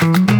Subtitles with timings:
[0.00, 0.39] Sätter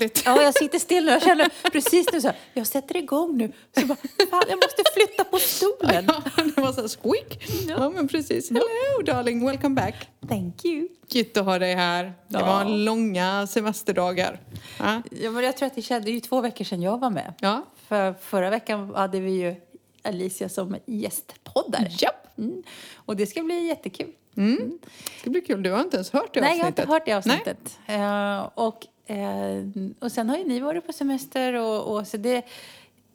[0.00, 0.22] ordentligt.
[0.26, 1.10] Ja, jag sitter still nu.
[1.10, 3.52] Jag känner precis nu så här, jag sätter igång nu.
[3.78, 3.96] Så bara,
[4.30, 6.04] fan, jag måste flytta på stolen.
[6.08, 6.22] Ja,
[6.54, 7.38] det var så här squeak.
[7.68, 8.50] Ja, men precis.
[8.50, 9.94] Hello darling, welcome back.
[10.28, 10.88] Thank you.
[11.08, 12.04] Gött att ha dig här.
[12.04, 12.46] Det Ja.
[12.46, 14.40] var långa semesterdagar.
[14.78, 15.02] Ja.
[15.10, 17.34] Ja, men jag tror att det kändes ju två veckor sedan jag var med.
[17.40, 17.66] Ja.
[17.88, 19.54] För förra veckan hade vi ju
[20.02, 21.88] Alicia som gästpoddare.
[21.90, 22.38] Japp.
[22.38, 22.62] Mm.
[22.96, 24.12] Och det ska bli jättekul.
[24.36, 24.78] Mm.
[25.24, 25.62] Det blir kul.
[25.62, 26.78] Du har inte ens hört det Nej, jag har avsnittet.
[26.84, 27.78] inte hört det avsnittet.
[27.86, 29.64] Eh, och, eh,
[29.98, 32.42] och sen har ju ni varit på semester och, och så det...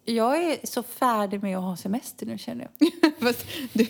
[0.07, 3.13] Jag är så färdig med att ha semester nu känner jag.
[3.19, 3.87] Fast du,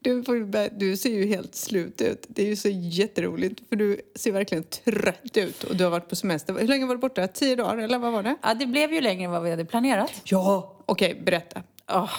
[0.00, 2.26] du, får, du ser ju helt slut ut.
[2.28, 6.08] Det är ju så jätteroligt för du ser verkligen trött ut och du har varit
[6.08, 6.58] på semester.
[6.58, 7.28] Hur länge var du borta?
[7.28, 8.36] Tio dagar eller vad var det?
[8.42, 10.20] Ja, det blev ju längre än vad vi hade planerat.
[10.24, 10.76] Ja.
[10.86, 11.62] Okej, berätta.
[11.88, 12.10] Åh,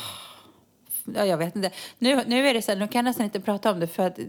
[1.06, 1.72] ja, jag vet inte.
[2.00, 4.08] Nu, nu är det så här, nu kan jag nästan inte prata om det för
[4.08, 4.20] att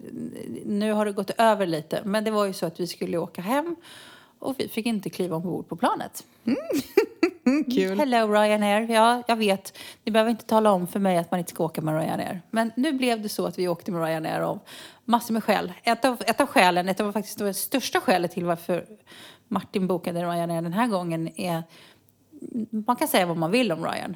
[0.64, 2.02] nu har det gått över lite.
[2.04, 3.76] Men det var ju så att vi skulle åka hem
[4.44, 6.24] och vi fick inte kliva ombord på planet.
[6.44, 7.98] Mm, kul.
[7.98, 8.90] Hello Ryanair.
[8.90, 9.78] Ja, jag vet.
[10.04, 12.42] Ni behöver inte tala om för mig att man inte ska åka med Ryanair.
[12.50, 14.58] Men nu blev det så att vi åkte med Ryanair av
[15.04, 15.72] massor med skäl.
[15.82, 18.86] Ett av, ett av skälen, ett av faktiskt det största skälet till varför
[19.48, 21.62] Martin bokade Ryanair den här gången är...
[22.86, 24.14] Man kan säga vad man vill om Ryan.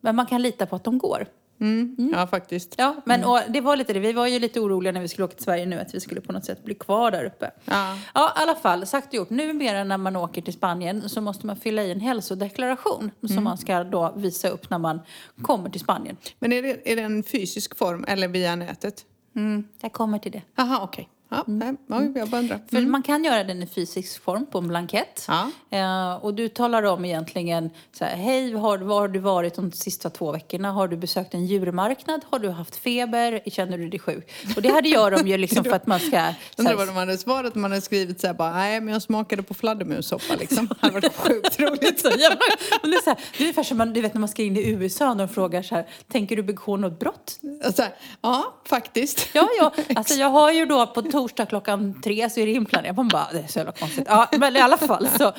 [0.00, 1.26] Men man kan lita på att de går.
[1.60, 2.10] Mm.
[2.12, 2.74] Ja, faktiskt.
[2.78, 4.00] Ja, men och det var lite det.
[4.00, 6.20] Vi var ju lite oroliga när vi skulle åka till Sverige nu att vi skulle
[6.20, 7.50] på något sätt bli kvar där uppe.
[7.64, 7.98] Ja.
[8.14, 8.86] Ja, i alla fall.
[8.86, 9.30] Sagt och gjort.
[9.30, 13.58] Numera när man åker till Spanien så måste man fylla i en hälsodeklaration som man
[13.58, 15.00] ska då visa upp när man
[15.42, 16.16] kommer till Spanien.
[16.38, 19.04] Men är det, är det en fysisk form eller via nätet?
[19.36, 20.42] Mm, jag kommer till det.
[20.56, 21.08] Jaha, okej.
[21.32, 22.60] Ja, nej, oj, jag bara undrar.
[22.70, 25.28] För man kan göra den i fysisk form på en blankett.
[25.28, 25.50] Ja.
[25.70, 29.72] Eh, och du talar om egentligen så här, hej, har, var har du varit de
[29.72, 30.72] sista två veckorna?
[30.72, 32.20] Har du besökt en djurmarknad?
[32.30, 33.40] Har du haft feber?
[33.50, 34.32] Känner du dig sjuk?
[34.56, 36.32] Och det hade gör de ju liksom för att man ska...
[36.56, 39.02] Undrar vad de hade svarat om man hade skrivit så här bara, nej men jag
[39.02, 40.66] smakade på fladdermussoppa liksom.
[40.68, 42.00] Det hade varit sjukt roligt.
[42.00, 42.38] Så jävla,
[42.82, 44.42] men det, är så här, det är ungefär som man, du vet när man ska
[44.42, 47.40] in i USA och de frågar så här, tänker du begå något brott?
[47.74, 49.28] Så här, ja, faktiskt.
[49.32, 49.72] Ja, ja.
[49.94, 52.96] Alltså jag har ju då på torsdag klockan tre så är det inplanerat.
[52.96, 54.06] Man bara, det är så jävla konstigt.
[54.08, 55.32] Ja, men i alla fall så.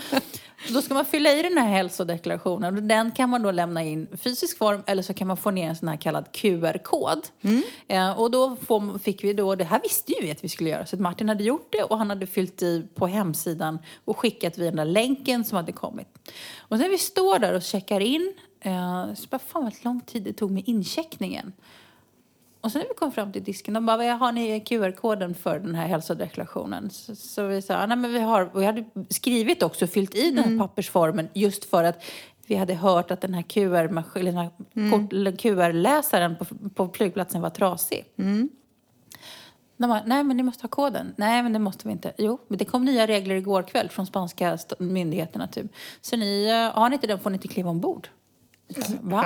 [0.69, 4.07] Då ska man fylla i den här hälsodeklarationen och den kan man då lämna in
[4.13, 7.27] i fysisk form eller så kan man få ner en sån här kallad QR-kod.
[7.87, 10.69] Eh, och då får, fick vi då, det här visste ju vi att vi skulle
[10.69, 14.57] göra så Martin hade gjort det och han hade fyllt i på hemsidan och skickat
[14.57, 16.07] via den där länken som hade kommit.
[16.57, 20.01] Och sen när vi står där och checkar in eh, så bara, fan vad lång
[20.01, 21.53] tid det tog med incheckningen.
[22.61, 25.59] Och sen när vi kom fram till disken, de bara, "Vad har ni QR-koden för
[25.59, 26.89] den här hälsodeklarationen?
[26.89, 30.31] Så, så vi sa, nej men vi har, och vi hade skrivit också, fyllt i
[30.31, 32.03] den här pappersformen just för att
[32.47, 34.49] vi hade hört att den här QR-maskin- eller den här
[34.91, 38.05] kort- eller QR-läsaren på, på flygplatsen var trasig.
[39.77, 41.13] De bara, nej men ni måste ha koden.
[41.17, 42.13] Nej men det måste vi inte.
[42.17, 45.65] Jo, men det kom nya regler igår kväll från spanska myndigheterna typ.
[46.01, 48.07] Så ni, eh, har ni inte den får ni inte kliva ombord.
[49.01, 49.21] Va?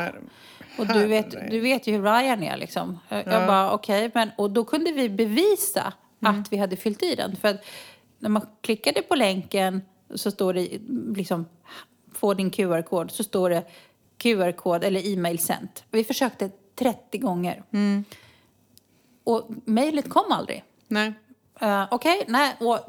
[0.78, 3.00] Och du vet, du vet ju hur Ryan är liksom.
[3.09, 7.16] Jag jag bara, okej, men och då kunde vi bevisa att vi hade fyllt i
[7.16, 7.36] den.
[7.36, 7.66] För att
[8.19, 9.81] när man klickade på länken
[10.16, 10.68] så står det
[11.16, 11.46] liksom,
[12.14, 13.64] få din QR-kod, så står det
[14.18, 15.84] QR-kod eller e-mail sent.
[15.91, 17.64] Vi försökte 30 gånger.
[19.24, 20.64] Och mejlet kom aldrig.
[20.88, 21.14] Nej.
[21.62, 22.56] Uh, Okej, nej.
[22.59, 22.80] Och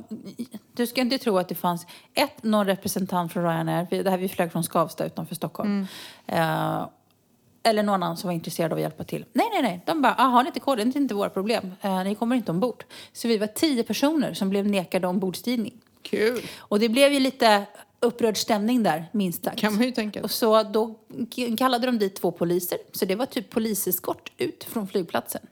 [0.73, 3.87] du ska inte tro att det fanns ett, någon representant från Ryanair.
[3.91, 5.87] Vi, det här vi flög från Skavsta utanför Stockholm.
[6.27, 6.87] Eh,
[7.67, 9.25] eller någon annan som var intresserad av att hjälpa till.
[9.33, 9.81] Nej, nej, nej.
[9.87, 10.91] De bara, "Ah, har ni inte koden?
[10.91, 11.73] Det är inte våra problem.
[11.81, 12.85] Eh, ni kommer inte ombord.
[13.13, 15.75] Så vi var tio personer som blev nekade ombordstigning.
[16.03, 16.41] Kul.
[16.59, 17.63] Och det blev ju lite
[18.01, 19.59] upprörd stämning där, minst sagt.
[19.59, 20.23] Kan man ju tänka.
[20.23, 20.95] Och så då
[21.59, 22.79] kallade de dit två poliser.
[22.93, 25.43] Så det var typ poliseskort ut från flygplatsen.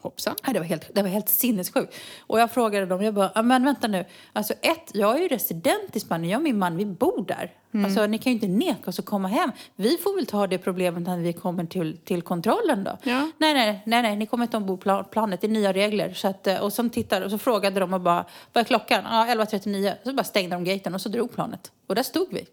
[0.00, 0.34] Hoppsan.
[0.44, 1.94] Nej, det var helt, det var helt sinnessjukt.
[2.26, 4.04] Och jag frågade dem, jag bara, "Ja, men vänta nu.
[4.32, 7.52] Alltså ett, jag är ju resident i Spanien, jag och min man, vi bor där.
[7.74, 7.84] Mm.
[7.84, 9.52] Alltså ni kan ju inte neka oss att komma hem.
[9.76, 12.98] Vi får väl ta det problemet när vi kommer till, till kontrollen då.
[13.02, 13.30] Ja.
[13.38, 16.14] Nej, nej, nej, nej, ni kommer inte ombord på planet, det är nya regler.
[16.14, 19.04] Så att, eh, och, som tittar, och så frågade de och bara, vad är klockan?
[19.04, 19.94] Ja, 11.39.
[20.04, 21.72] Så bara stängde de gaten och så drog planet.
[21.86, 22.46] Och där stod vi.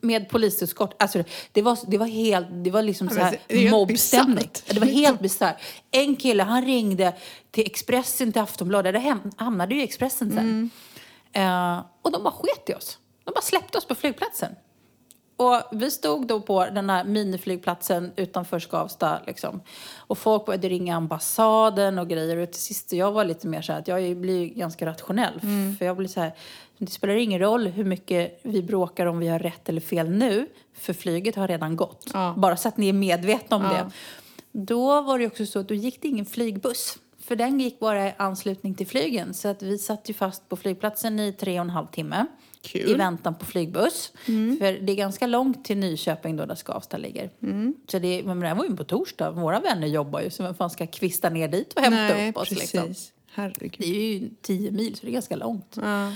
[0.00, 0.94] Med poliseskort.
[1.02, 4.50] Alltså, det, var, det var helt, det var liksom så här mobbstämning.
[4.68, 5.56] Det var helt bisarrt.
[5.90, 7.14] En kille, han ringde
[7.50, 8.94] till Expressen, till Aftonbladet.
[8.94, 10.70] Det hamnade ju i Expressen sen.
[11.32, 12.98] Eh, och de bara sket i oss.
[13.24, 14.52] De bara släppte oss på flygplatsen.
[15.36, 19.18] Och vi stod då på den här miniflygplatsen utanför Skavsta.
[19.26, 19.62] Liksom.
[19.96, 22.36] Och folk började ringa ambassaden och grejer.
[22.36, 25.40] Och till sist, jag var lite mer så här att jag blir ganska rationell.
[25.78, 26.32] För jag blir så här,
[26.78, 30.46] Det spelar ingen roll hur mycket vi bråkar om vi har rätt eller fel nu,
[30.74, 32.10] för flyget har redan gått.
[32.12, 32.34] Ja.
[32.36, 33.70] Bara så att ni är medvetna om Ja.
[33.72, 33.90] det.
[34.52, 36.98] Då var det också så att då gick det ingen flygbuss.
[37.20, 39.34] För den gick bara i anslutning till flygen.
[39.34, 42.26] Så att vi satt ju fast på flygplatsen i tre och en halv timme.
[42.62, 42.80] Kul.
[42.82, 42.94] Mm.
[42.94, 44.12] I väntan på flygbuss.
[44.58, 47.30] För det är ganska långt till Nyköping då där Skavsta ligger.
[47.42, 47.74] Mm.
[47.88, 49.30] Så det, men det här var ju på torsdag.
[49.30, 50.30] Våra vänner jobbar ju.
[50.30, 52.74] Så vem fan ska kvista ner dit och hämta Nej, upp oss precis.
[52.74, 52.94] liksom.
[53.32, 53.74] Herregud.
[53.78, 55.78] Det är ju tio mil så det är ganska långt.
[55.82, 56.12] Ja.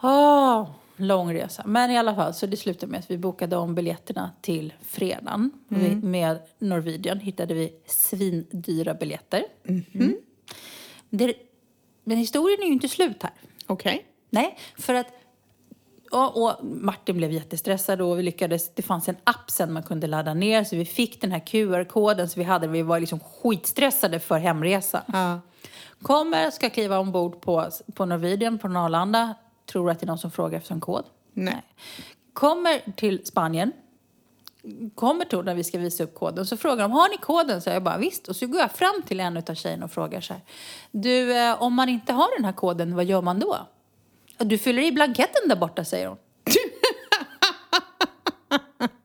[0.00, 0.66] Ah,
[0.96, 1.62] lång resa.
[1.66, 5.50] Men i alla fall, så det slutade med att vi bokade om biljetterna till fredagen.
[5.68, 9.44] Vi, med Norwegian hittade vi svindyra biljetter.
[9.68, 10.16] Mm.
[11.10, 11.34] Det,
[12.04, 13.32] men historien är ju inte slut här.
[13.66, 14.06] Okej.
[14.30, 15.06] Nej, för att
[16.10, 20.06] och, och Martin blev jättestressad och vi lyckades, det fanns en app sen man kunde
[20.06, 24.20] ladda ner så vi fick den här QR-koden så vi hade, vi var liksom skitstressade
[24.20, 25.02] för hemresan.
[25.06, 25.40] Ja.
[26.02, 29.34] Kommer, ska kliva ombord på, på Norwegian på Arlanda.
[29.66, 31.04] Tror att det är någon som frågar efter en kod.
[31.32, 31.62] Nej.
[32.32, 33.72] Kommer till Spanien.
[34.94, 36.46] Kommer till när vi ska visa upp koden.
[36.46, 37.62] Så frågar de, har ni koden?
[37.62, 38.28] Så jag bara, visst.
[38.28, 40.42] Och så går jag fram till en av tjejerna och frågar så här.
[40.90, 43.56] Du, eh, om man inte har den här koden, vad gör man då?
[44.38, 46.18] Du fyller i blanketten där borta, säger hon.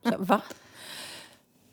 [0.12, 0.40] så, Va?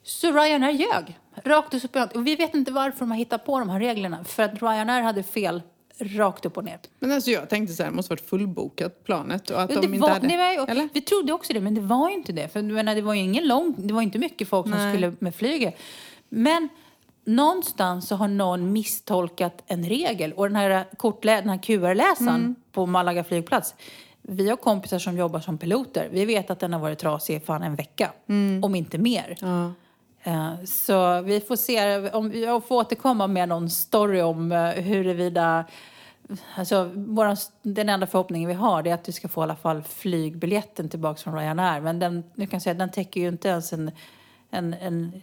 [0.03, 1.19] Så Ryanair ljög.
[1.43, 2.15] Rakt upp och.
[2.15, 4.23] Och vi vet inte varför de har hittat på de här reglerna.
[4.23, 5.61] För att Ryanair hade fel
[5.99, 6.79] rakt upp och ner.
[6.99, 9.87] Men alltså jag tänkte så här, det måste varit fullbokat planet och att Ja, de
[9.87, 10.27] det inte var, hade...
[10.27, 10.89] det var, ju- Eller?
[10.93, 12.47] Vi trodde också det, men det var ju inte det.
[12.53, 14.93] För menar, det var ju ingen lång, det var inte mycket folk som Nej.
[14.95, 15.75] skulle med flyget.
[16.29, 16.69] Men
[17.25, 20.33] någonstans så har någon misstolkat en regel.
[20.33, 22.55] Och den här, kortlä, den här QR-läsaren Mm.
[22.71, 23.75] på Malaga flygplats.
[24.21, 26.09] Vi har kompisar som jobbar som piloter.
[26.11, 28.11] Vi vet att den har varit trasig i fan en vecka.
[28.63, 29.37] Om inte mer.
[29.41, 29.53] Mm.
[29.53, 29.71] Ja.
[30.29, 35.65] Eh, Så vi får se, om jag får återkomma med någon story om eh, huruvida
[36.55, 39.83] Alltså, våran, den enda förhoppningen vi har är att vi ska få i alla fall
[39.83, 41.81] flygbiljetten tillbaka från Ryanair.
[41.81, 43.91] Men den, nu kan säga, den täcker ju inte ens en,
[44.49, 45.21] en, en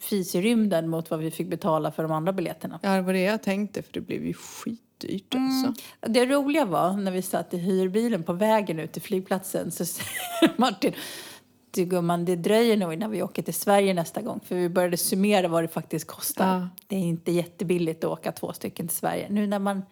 [0.00, 2.78] fis i rymden mot vad vi fick betala för de andra biljetterna.
[2.82, 5.46] ja, det var det jag tänkte för det blev ju skitdyrt Mm.
[5.66, 5.82] alltså.
[6.00, 10.10] Det roliga var när vi satt i hyrbilen på vägen ut till flygplatsen så säger
[10.56, 10.92] Martin
[11.76, 14.40] du gumman, det dröjer nog innan vi åker till Sverige nästa gång.
[14.44, 16.60] För vi började summera vad det faktiskt kostar.
[16.60, 16.68] Ja.
[16.86, 19.26] Det är inte jättebilligt att åka två stycken till Sverige.
[19.30, 19.82] Nu när man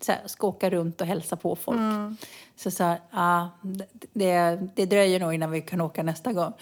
[0.00, 1.80] så här, ska åka runt och hälsa på folk.
[2.56, 3.50] Så så här, ja,
[4.12, 6.52] det, det dröjer nog innan vi kan åka nästa gång.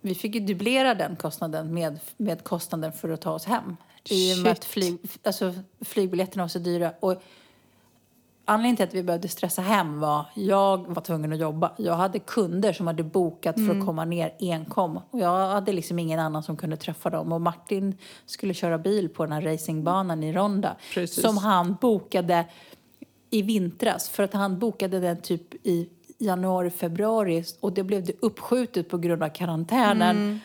[0.00, 3.76] Vi fick ju dubblera den kostnaden med, med kostnaden för att ta oss hem.
[4.04, 6.92] I och med att flyg, alltså, flygbiljetterna var så dyra.
[7.00, 7.22] Och
[8.48, 11.72] Anledningen till att vi behövde stressa hem var jag var tvungen att jobba.
[11.78, 13.80] Jag hade kunder som hade bokat för Mm.
[13.80, 15.00] att komma ner enkom.
[15.10, 17.32] Och jag hade liksom ingen annan som kunde träffa dem.
[17.32, 17.96] Och Martin
[18.26, 20.76] skulle köra bil på den här racingbanan i Ronda.
[20.94, 21.22] Precis.
[21.22, 22.44] Som han bokade
[23.30, 24.08] i vintras.
[24.08, 25.88] För att han bokade den typ i
[26.18, 27.44] januari, februari.
[27.60, 30.16] Och det blev det uppskjutet på grund av karantänen.
[30.16, 30.38] Mm.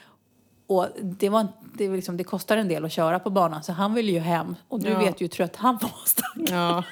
[0.67, 3.63] Och det, var, det, liksom, det kostar en del att köra på banan.
[3.63, 4.55] Så han ville ju hem.
[4.67, 4.99] Och du Ja.
[4.99, 5.91] vet ju hur trött han var.
[6.05, 6.45] stackarn.
[6.49, 6.83] Ja,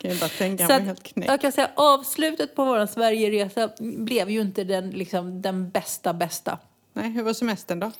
[0.00, 0.66] kan jag bara tänka.
[0.66, 1.28] Så att, helt knäckt.
[1.28, 6.58] jag kan säga avslutet på vår Sverigeresa blev ju inte den, liksom, den bästa bästa.
[6.92, 7.92] Nej, hur var semestern då?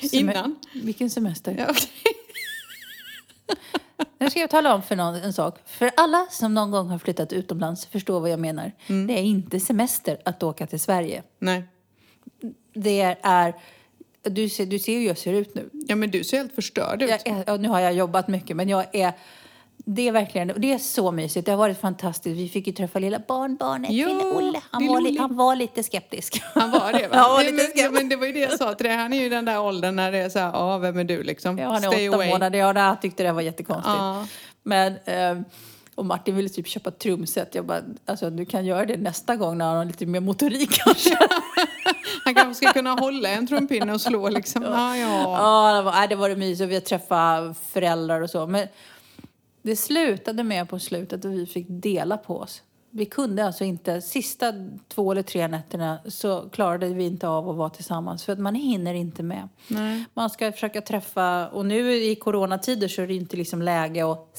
[0.12, 0.56] Innan?
[0.74, 1.54] Vilken semester?
[1.58, 1.88] Ja, okej.
[4.18, 5.58] Nu ska jag tala om för någon en sak.
[5.64, 8.72] För alla som någon gång har flyttat utomlands förstår vad jag menar.
[8.86, 9.06] Mm.
[9.06, 11.22] Det är inte semester att åka till Sverige.
[11.38, 11.64] Nej.
[12.74, 13.54] Det är...
[14.22, 15.70] Du ser, du ser hur jag ser ut nu.
[15.72, 17.10] Ja, men du ser helt förstörd ut.
[17.10, 19.12] Jag är, ja, nu har jag jobbat mycket, men jag är...
[19.84, 21.46] Det är verkligen och det är så mysigt.
[21.46, 22.36] Det har varit fantastiskt.
[22.36, 24.60] Vi fick ju träffa lilla barnbarnet, Ja, lille Olle.
[24.70, 25.20] Han lille var, Olle.
[25.20, 26.42] han var lite skeptisk.
[26.54, 27.14] Han var det va?
[27.16, 27.84] Ja, Nej, lite men, skeptisk.
[27.86, 28.96] ja, men det var ju det jag sa till dig.
[28.96, 31.22] Han är ju den där åldern när det är så här, ja vem är du
[31.22, 31.58] liksom?
[31.58, 32.28] Ja, han är Stay åtta away.
[32.30, 32.58] månader.
[32.58, 33.94] Ja, han tyckte det var jättekonstigt.
[33.98, 34.26] Ja.
[34.62, 35.40] Men, eh,
[35.94, 37.54] och Martin ville typ köpa trumset.
[37.54, 40.70] Jag bara, alltså du kan göra det nästa gång när han har lite mer motorik
[40.84, 41.18] kanske.
[42.24, 44.62] Han kanske ska kunna hålla en trumpinne och slå liksom.
[44.62, 45.22] Ja, ja.
[45.22, 46.70] Ja, det var, nej, det var det mysigt.
[46.70, 48.46] Vi har träffat föräldrar och så.
[48.46, 48.68] Men
[49.62, 52.62] det slutade med på slutet att vi fick dela på oss.
[52.90, 54.52] Vi kunde alltså inte, sista
[54.88, 58.54] två eller tre nätterna så klarade vi inte av att vara tillsammans för att man
[58.54, 59.48] hinner inte med.
[59.68, 60.04] Nej.
[60.14, 64.30] Man ska försöka träffa, och nu i coronatider så är det inte liksom läge att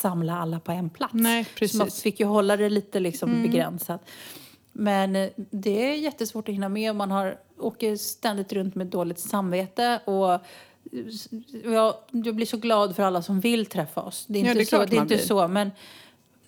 [0.00, 1.14] samla alla på en plats.
[1.14, 1.80] Nej, Så man precis.
[1.80, 1.90] Mm.
[1.90, 4.00] fick ju hålla det lite liksom begränsat.
[4.72, 8.86] Men eh, det är jättesvårt att hinna med och man har, åker ständigt runt med
[8.86, 10.00] dåligt samvete.
[10.04, 10.40] Och
[11.64, 14.24] jag, jag blir så glad för alla som vill träffa oss.
[14.28, 15.18] Det är Ja, inte, det är så, det är inte blir.
[15.26, 15.70] så, men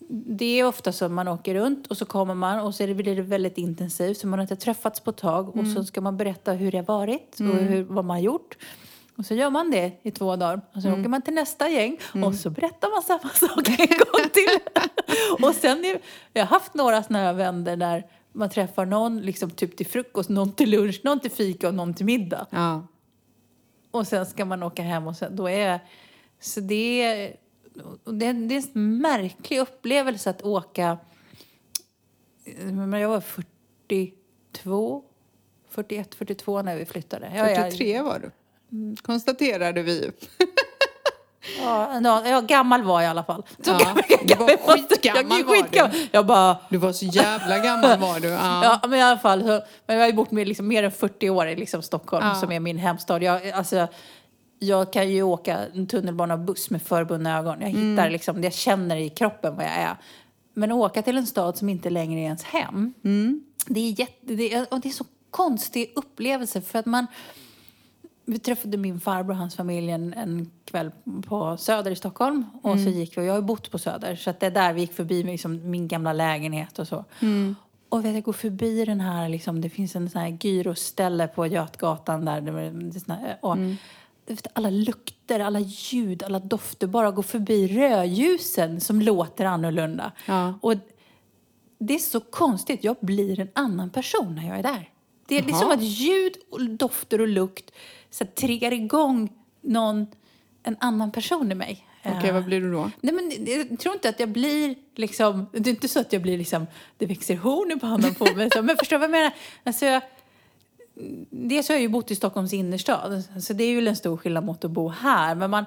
[0.09, 3.21] det är ofta så man åker runt och så kommer man och så blir det
[3.21, 5.75] väldigt intensivt så man har inte träffats på ett tag och Mm.
[5.75, 8.57] så ska man berätta hur det har varit och hur, vad man har gjort.
[9.17, 10.61] Och så gör man det i två dagar.
[10.73, 14.29] Och så åker man till nästa gäng och så berättar man samma sak en gång
[14.33, 14.59] till.
[15.47, 15.99] och sen är,
[16.33, 20.29] jag har haft några sådana här vänner där man träffar någon liksom typ till frukost,
[20.29, 22.45] någon till lunch, någon till fika och någon till middag.
[22.49, 22.87] Ja.
[23.97, 25.79] Och sen ska man åka hem och sen, då är...
[26.39, 27.35] Så det är,
[28.05, 30.97] det, är- en märklig upplevelse att åka...
[32.99, 35.03] Jag var 42,
[35.69, 37.31] 41, 42 när vi flyttade.
[37.35, 38.31] Jag är- 43 var du.
[39.01, 40.11] Konstaterade vi.
[41.61, 43.43] Ja, ja, ja, gammal var jag i alla fall.
[43.61, 45.61] Så Ja, gammal- du var jag skitgammal jag, var du.
[45.63, 45.95] skitgammal.
[46.11, 46.57] Jag bara...
[46.69, 48.27] Du var så jävla gammal var du.
[48.27, 48.63] Ja.
[48.81, 49.41] Ja, men i alla fall.
[49.41, 52.25] Så, men jag har ju bott med liksom mer än 40 år i liksom Stockholm,
[52.27, 52.35] Ja.
[52.35, 53.23] som är min hemstad.
[53.23, 53.87] Jag, alltså,
[54.59, 57.61] jag kan ju åka en tunnelbana och buss med förbundna ögon.
[57.61, 57.91] Jag Mm.
[57.91, 59.95] hittar liksom, jag känner i kroppen vad jag är.
[60.53, 63.41] Men att åka till en stad som inte längre är ens hem, Mm.
[63.65, 66.61] det, är jätte, det, är, och det är så konstig upplevelse.
[66.61, 67.07] För att man...
[68.29, 70.91] Vi träffade min farbror och hans familj en, en kväll
[71.27, 72.45] på Söder i Stockholm.
[72.63, 72.83] Och Mm.
[72.83, 74.81] så gick vi, och jag har ju bott på Söder, så det är där vi
[74.81, 77.05] gick förbi liksom min gamla lägenhet och så.
[77.19, 77.55] Mm.
[77.89, 81.47] Och vet, jag går förbi den här, liksom, det finns en sån här gyroställe på
[81.47, 82.41] Götgatan där.
[82.41, 83.75] Det, det här, och, Mm.
[84.25, 86.87] vet, alla lukter, alla ljud, alla dofter.
[86.87, 90.11] Bara gå förbi rödljusen som låter annorlunda.
[90.25, 90.53] Ja.
[90.61, 90.73] Och
[91.79, 92.83] det är så konstigt.
[92.83, 94.89] Jag blir en annan person när jag är där.
[95.27, 97.71] Det är liksom att ljud, och dofter och lukt
[98.09, 99.29] så här, triggar igång
[99.61, 100.07] någon,
[100.63, 101.87] en annan person i mig.
[102.05, 102.91] Okej, Eh, vad blir du då?
[103.01, 105.45] Nej, men jag tror inte att jag blir liksom...
[105.51, 106.67] Det är inte så att jag blir liksom...
[106.97, 108.49] Det växer horn i pannan på mig.
[108.53, 109.33] Så, men förstår du vad jag menar?
[109.63, 110.01] Alltså, jag,
[111.29, 113.23] dels har jag ju bott i Stockholms innerstad.
[113.41, 115.35] Så det är ju en stor skillnad mot att bo här.
[115.35, 115.65] Men man,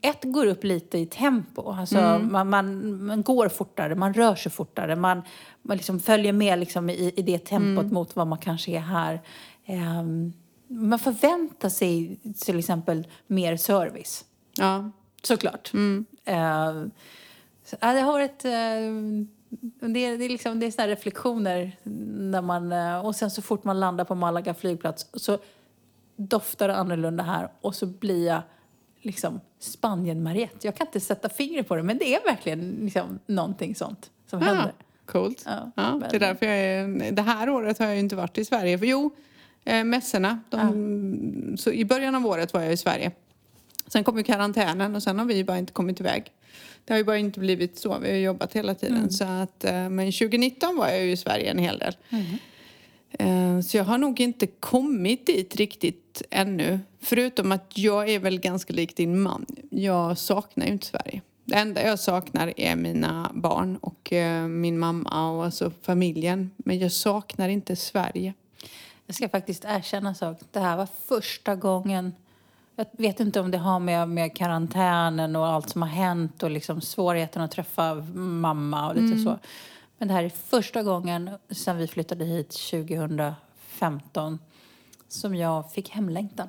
[0.00, 1.72] ett går upp lite i tempo.
[1.72, 4.96] Alltså, man, man, man går fortare, man rör sig fortare.
[4.96, 5.22] Man,
[5.62, 9.20] man liksom följer med liksom i, i det tempot mot vad man kanske är här.
[9.66, 10.32] Ehm,
[10.68, 14.24] man förväntar sig till exempel mer service.
[14.58, 14.90] Ja.
[15.22, 15.72] Såklart.
[16.24, 16.82] Eh,
[17.64, 18.44] så, ja, det har varit...
[18.44, 18.50] eh,
[19.88, 22.72] det, är- det är liksom, det är såna här reflektioner när man...
[22.72, 25.38] eh, och sen så fort man landar på Malaga flygplats så
[26.16, 28.42] doftar det annorlunda här och så blir jag
[29.00, 30.66] liksom Spanien-Mariette.
[30.66, 34.40] Jag kan inte sätta fingret på det men det är verkligen liksom någonting sånt som
[34.40, 34.72] Ja, händer.
[35.06, 35.42] coolt.
[35.46, 38.38] Ja, Ja, det är därför jag är, det här året har jag ju inte varit
[38.38, 38.78] i Sverige.
[38.78, 39.10] För jo,
[39.64, 40.40] eh, mässorna.
[40.50, 43.10] De, så I början av året var jag i Sverige.
[43.86, 46.32] Sen kom ju karantänen och sen har vi bara inte kommit iväg.
[46.84, 47.98] Det har ju bara inte blivit så.
[47.98, 49.10] Vi har jobbat hela tiden.
[49.10, 51.96] Så att, eh, men 2019 var jag ju i Sverige en hel del.
[53.18, 56.80] Eh, Så jag har nog inte kommit dit riktigt ännu.
[57.00, 59.46] Förutom att jag är väl ganska lik din man.
[59.70, 61.20] Jag saknar ju inte Sverige.
[61.44, 66.50] Det enda jag saknar är mina barn och eh, min mamma och alltså familjen.
[66.56, 68.34] Men jag saknar inte Sverige.
[69.06, 70.38] Jag ska faktiskt erkänna en sak.
[70.52, 72.14] Det här var första gången...
[72.76, 76.50] Jag vet inte om det har med, med karantänen och allt som har hänt och
[76.50, 79.38] liksom svårigheten att träffa mamma och lite så.
[79.98, 84.38] Men det här är första gången sedan vi flyttade hit 2015
[85.08, 86.48] som jag fick hemlängtan.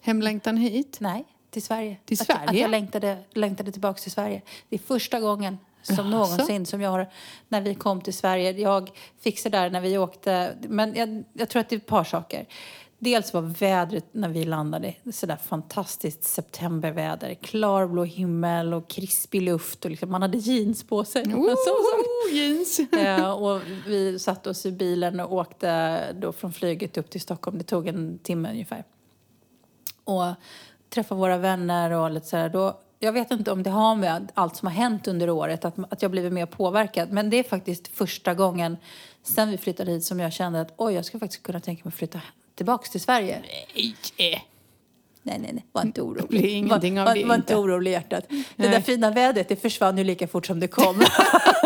[0.00, 0.96] Hemlängtan hit?
[1.00, 1.96] Nej, till Sverige.
[2.04, 2.60] Till Att, jag- att Sverige?
[2.60, 4.42] jag längtade, längtade tillbaka till Sverige.
[4.68, 6.08] Det är första gången som Jaså?
[6.08, 7.08] någonsin som jag har,
[7.48, 8.52] när vi kom till Sverige.
[8.52, 11.86] Jag fick så där när vi åkte, men jag, jag tror att det är ett
[11.86, 12.46] par saker.
[12.98, 17.34] Dels var vädret när vi landade sådär fantastiskt septemberväder.
[17.34, 21.24] Klarblå himmel och krispig luft och liksom, man hade jeans på sig.
[21.30, 22.80] Så- så- Oh, jeans!
[22.92, 27.58] Eh, och vi satte oss i bilen och åkte då från flyget upp till Stockholm.
[27.58, 28.84] Det tog en timme ungefär.
[30.04, 30.24] Och
[30.90, 32.48] träffa våra vänner och lite sådär.
[32.48, 35.74] Då, jag vet inte om det har med allt som har hänt under året, att,
[35.92, 37.12] att jag blivit mer påverkad.
[37.12, 38.76] Men det är faktiskt första gången
[39.22, 41.88] sen vi flyttade hit som jag kände att oj, jag skulle faktiskt kunna tänka mig
[41.88, 42.20] att flytta
[42.54, 43.42] tillbaka till Sverige.
[44.18, 44.46] Nej.
[45.26, 45.64] Nej, nej, nej.
[45.72, 46.28] Var inte orolig.
[46.28, 47.56] blir ingenting var, av var, det, Var inte.
[47.56, 48.24] orolig hjärtat.
[48.28, 48.68] Det Nej.
[48.68, 51.02] där fina vädret, det försvann ju lika fort som det kom.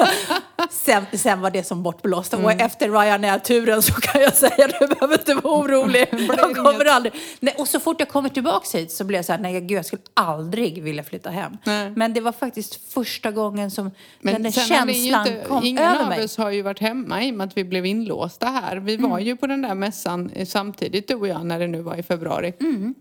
[0.70, 2.34] sen, sen var det som bortblåst.
[2.34, 2.60] Och Mm.
[2.66, 6.06] efter Ryanair-turen så kan jag säga du behöver inte vara orolig.
[6.36, 7.12] Jag kommer aldrig...
[7.40, 9.70] Nej, och så fort jag kommer tillbaks hit så blir jag så här, nej gud,
[9.78, 11.56] jag skulle aldrig vilja flytta hem.
[11.64, 11.90] Nej.
[11.96, 13.90] Men det var faktiskt första gången som
[14.22, 16.24] den där det känslan inte, kom ingen över av mig.
[16.24, 18.76] oss har ju varit hemma i och med att vi blev inlåsta här.
[18.76, 19.24] Vi var Mm.
[19.26, 22.02] ju på den där mässan eh, samtidigt du och jag när det nu var i
[22.02, 22.52] februari.
[22.60, 22.94] Mm.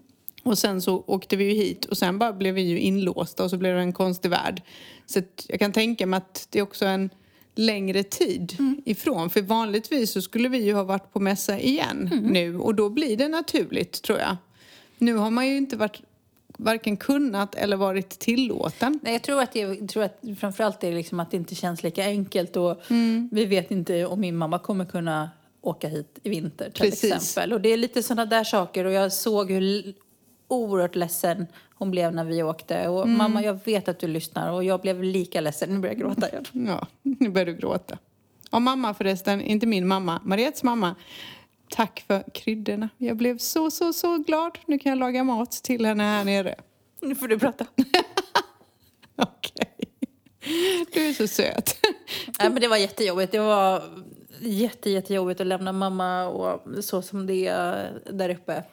[0.47, 3.49] Och sen så åkte vi ju hit och sen bara blev vi ju inlåsta och
[3.49, 4.61] så blev det en konstig värld.
[5.05, 7.09] Så jag kan tänka mig att det är också en
[7.55, 8.81] längre tid Mm.
[8.85, 9.29] ifrån.
[9.29, 12.23] För vanligtvis så skulle vi ju ha varit på mässa igen Mm.
[12.25, 14.37] nu och då blir det naturligt tror jag.
[14.97, 16.01] Nu har man ju inte varit
[16.57, 18.99] varken kunnat eller varit tillåten.
[19.03, 21.83] Nej, jag tror att, det, jag tror att framförallt är liksom att det inte känns
[21.83, 22.55] lika enkelt.
[22.57, 23.29] Och Mm.
[23.31, 25.29] Vi vet inte om min mamma kommer kunna
[25.61, 27.13] åka hit i vinter till Precis.
[27.13, 27.53] exempel.
[27.53, 28.85] Och det är lite sådana där saker.
[28.85, 29.93] Och jag såg hur
[30.47, 32.87] oerhört ledsen hon blev när vi åkte.
[32.87, 33.17] Och Mm.
[33.17, 35.69] mamma, jag vet att du lyssnar och jag blev lika ledsen.
[35.69, 36.45] Nu börjar jag gråta igen.
[36.67, 37.97] Ja, nu börjar du gråta.
[38.51, 40.95] Och mamma förresten, inte min mamma, Mariettes mamma.
[41.69, 42.89] Tack för kryddorna.
[42.97, 44.57] Jag blev så, så, så glad.
[44.65, 46.55] Nu kan jag laga mat till henne här nere.
[47.01, 47.65] Nu får du prata.
[49.15, 49.75] Okej.
[50.93, 51.77] Du är så söt.
[52.39, 53.31] Nej, men det var jättejobbigt.
[53.31, 53.83] Det var
[54.41, 58.63] jätte, jättejobbigt att lämna mamma och så som det är där uppe.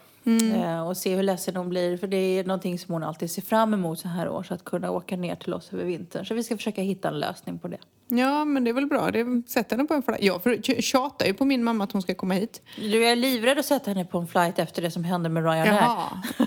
[0.55, 1.97] Eh, och se hur ledsen hon blir.
[1.97, 4.51] För det är någonting som hon alltid ser fram emot så här års.
[4.51, 6.27] Att kunna åka ner till oss över vintern.
[6.27, 7.79] Så vi ska försöka hitta en lösning på det.
[8.09, 9.11] Ja, men det är väl bra.
[9.11, 10.23] Det sätt henne på en flight.
[10.23, 12.63] Jag för- tjatar ju på min mamma att hon ska komma hit.
[12.81, 15.67] Du är livrädd att sätta henne på en flight efter det som hände med Ryanair.
[15.73, 16.23] Jaha.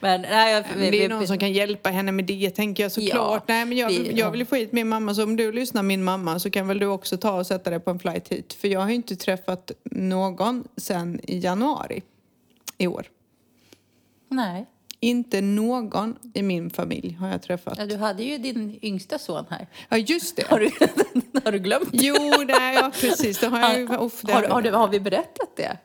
[0.00, 2.92] Men, nej, jag, Men det är någon som kan hjälpa henne med det, tänker jag
[2.92, 3.14] såklart.
[3.46, 5.52] Ja, Nej, men jag, vi- jag vill ju få hit min mamma, så om du
[5.52, 8.28] lyssnar min mamma så kan väl du också ta och sätta dig på en flight
[8.28, 8.52] hit.
[8.52, 12.02] För jag har ju inte träffat någon sen i januari
[12.78, 13.06] i år.
[14.28, 14.66] Nej.
[15.00, 17.78] Inte någon i min familj har jag träffat.
[17.78, 19.66] Ja, du hade ju din yngsta son här.
[19.88, 20.46] Ja, just det.
[20.50, 20.70] Har du,
[21.44, 21.88] har du glömt?
[21.92, 22.14] Jo,
[22.48, 23.38] nej, ja, precis.
[23.38, 23.86] Det har jag.
[23.86, 25.78] Har, har, har- har, du, har vi berättat det?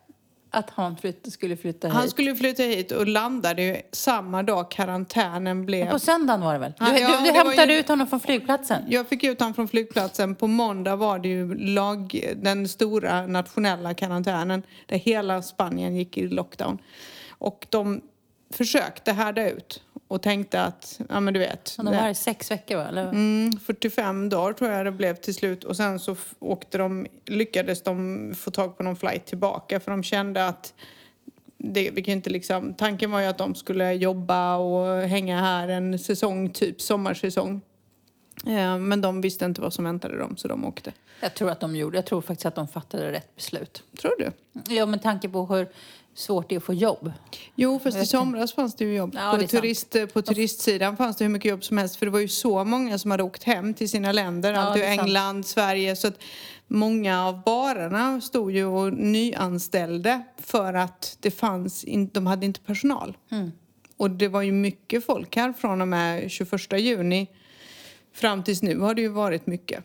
[0.53, 1.95] Att han flytt, skulle flytta hit?
[1.95, 5.91] Han skulle flytta hit och landade ju samma dag karantänen blev.
[5.91, 6.73] På söndagen var det väl?
[6.79, 8.83] Du, Ja, ja, du, du hämtade ju- ut honom från flygplatsen?
[8.89, 10.35] Jag fick ut honom från flygplatsen.
[10.35, 16.27] På måndag var det ju lag, den stora nationella karantänen där hela Spanien gick i
[16.27, 16.77] lockdown.
[17.29, 18.01] Och de
[18.53, 21.73] försökte härda ut och tänkte att, ja men du vet.
[21.77, 22.87] Han var här i sex veckor va?
[22.87, 23.09] Eller?
[23.09, 27.83] Mm, 45 dagar tror jag det blev till slut och sen så åkte de, lyckades
[27.83, 30.73] de få tag på någon flight tillbaka för de kände att
[31.57, 35.67] det, vi kan inte liksom, tanken var ju att de skulle jobba och hänga här
[35.67, 37.61] en säsong, typ sommarsäsong.
[38.45, 40.93] Eh, Men de visste inte vad som väntade dem så de åkte.
[41.21, 41.97] Jag tror att de gjorde.
[41.97, 43.83] Jag tror faktiskt att de fattade rätt beslut.
[44.01, 44.31] Tror du?
[44.75, 45.67] Ja, med tanke på hur
[46.13, 47.11] svårt det är att få jobb.
[47.55, 49.11] Jo, fast i somras fanns det ju jobb.
[49.15, 49.51] Ja, på, sant.
[49.51, 51.95] turist, på turistsidan fanns det hur mycket jobb som helst.
[51.95, 54.53] För det var ju så många som hade åkt hem till sina länder.
[54.53, 55.07] Ja, allt det i är sant.
[55.07, 55.95] England, Sverige.
[55.95, 56.19] Så att
[56.67, 62.59] många av barerna stod ju och nyanställde för att det fanns in, de hade inte
[62.59, 63.17] personal.
[63.31, 63.51] Mm.
[63.97, 67.27] Och det var ju mycket folk här från och med 21 juni
[68.13, 69.83] fram tills nu har det ju varit mycket.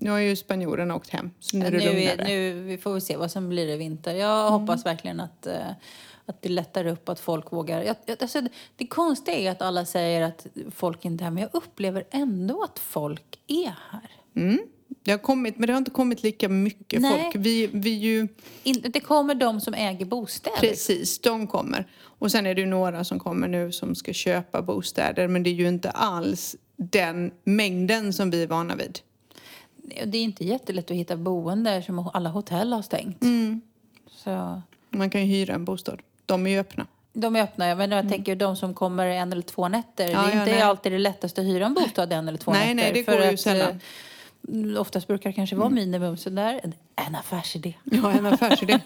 [0.00, 2.24] Nu har ju spanjorerna åkt hem, så nu är det nu, lugnare.
[2.28, 4.14] nu vi får vi se vad som blir i vinter.
[4.14, 5.70] Jag hoppas verkligen att, eh,
[6.26, 7.82] att det lättar upp, att folk vågar.
[7.82, 11.30] Jag, jag, alltså, det, det konstiga är att alla säger att folk inte är här,
[11.30, 14.10] men jag upplever ändå att folk är här.
[14.36, 14.58] Mm.
[15.02, 17.22] Det har kommit, men det har inte kommit lika mycket Nej.
[17.22, 17.36] folk.
[17.36, 18.28] Vi, vi ju...
[18.62, 20.56] In, det kommer de som äger bostäder.
[20.56, 21.86] Precis, de kommer.
[22.00, 25.50] Och sen är det ju några som kommer nu som ska köpa bostäder men det
[25.50, 29.00] är ju inte alls den mängden som vi är vana vid.
[30.06, 33.22] Det är inte jättelätt att hitta boende som alla hotell har stängt.
[33.22, 33.60] Mm.
[34.10, 36.00] Så Man kan ju hyra en bostad.
[36.26, 36.86] De är ju öppna.
[37.12, 37.74] de är öppna.
[37.74, 40.08] Men jag tänker de som kommer en eller två nätter.
[40.08, 40.14] Mm.
[40.16, 40.62] Ja, det är ja, inte nej.
[40.62, 42.92] alltid det lättaste att hyra en bostad en eller två Nej, nätter.
[42.92, 43.80] nej, det går ju att, sällan.
[44.48, 44.74] Mm.
[44.74, 46.16] eh, Oftast brukar det kanske vara minimum.
[46.16, 46.60] Så där,
[47.06, 47.74] en, affärsidé.
[47.84, 48.80] Ja, en affärsidé.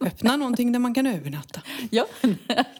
[0.00, 1.60] Öppna någonting där man kan övernatta.
[1.90, 2.06] Ja.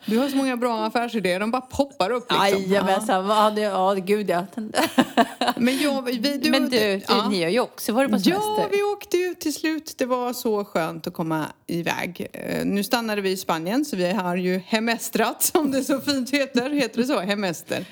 [0.07, 2.63] Du har så många bra affärsidéer, de bara poppar upp liksom.
[2.73, 3.27] Jajamensan.
[3.27, 3.51] Ja.
[3.51, 4.47] det- ja, gud ja.
[5.57, 7.29] Men, jag, vi, du, Men du, du ja.
[7.29, 8.51] ni har ju också varit på semester.
[8.59, 9.95] Ja, vi åkte ju till slut.
[9.99, 12.27] Det var så skönt att komma iväg.
[12.33, 16.31] Eh, Nu stannade vi i Spanien så vi har ju hemestrat som det så fint
[16.31, 16.71] heter.
[16.71, 17.21] Heter det så?
[17.21, 17.85] Hemester.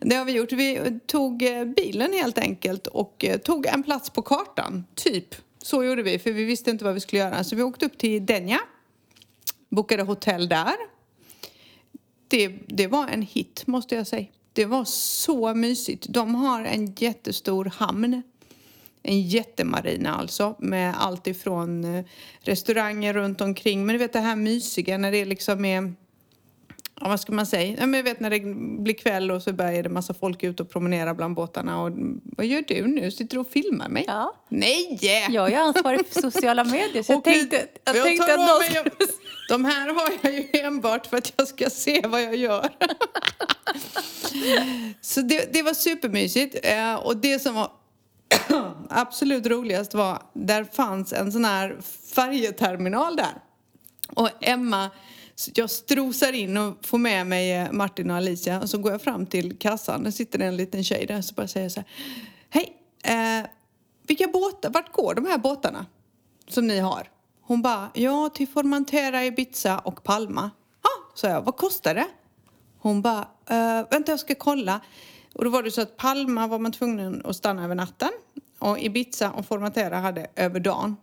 [0.00, 0.52] Det har vi gjort.
[0.52, 4.84] Vi tog eh, bilen helt enkelt och eh, tog en plats på kartan.
[4.94, 5.34] Typ.
[5.68, 7.44] Så gjorde vi för vi visste inte vad vi skulle göra.
[7.44, 8.60] Så vi åkte upp till Denja.
[9.68, 10.76] Bokade hotell där.
[12.28, 14.26] Det, det var en hit måste jag säga.
[14.52, 16.06] Det var så mysigt.
[16.08, 18.22] De har en jättestor hamn.
[19.02, 22.04] En jättemarina alltså med allt ifrån eh,
[22.40, 23.86] restauranger runt omkring.
[23.86, 25.92] Men du vet det här mysiga när det liksom är
[27.00, 27.76] Ja, vad ska man säga?
[27.80, 28.40] Ja, men jag vet när det
[28.82, 31.82] blir kväll och så börjar det massa folk ut och promenera bland båtarna.
[31.82, 31.90] Och,
[32.36, 33.10] vad gör du nu?
[33.10, 34.04] Sitter du och filmar mig?
[34.06, 34.34] Ja.
[34.48, 34.98] Nej!
[35.30, 37.02] Jag är ansvarig för sociala medier.
[37.02, 39.08] Så jag Och tänkte, jag jag tänkte att någon mig- jag-
[39.48, 42.68] De här har jag ju enbart för att jag ska se vad jag gör.
[45.00, 46.56] Så det, det var supermysigt.
[46.62, 47.70] Eh, Och det som var
[48.90, 51.76] absolut roligast var, där fanns en sån här
[52.14, 53.34] färjeterminal där.
[54.14, 54.90] Och Emma,
[55.38, 58.92] så jag strosar in och får med mig eh, Martin och Alicia och så går
[58.92, 60.04] jag fram till kassan.
[60.04, 61.88] Där sitter det en liten tjej där så bara säger jag så här.
[62.50, 63.46] Hej, eh,
[64.06, 65.86] vilka båtar, vart går de här båtarna
[66.48, 67.10] som ni har?
[67.40, 70.50] Hon bara, ja till Formentera, Ibiza och Palma.
[70.82, 72.06] Ja, sa jag, vad kostar det?
[72.78, 74.80] Hon bara, eh, vänta jag ska kolla.
[75.34, 78.10] Och då var det så att Palma var man tvungen att stanna över natten.
[78.58, 80.96] Och Ibiza och Formentera hade över dagen.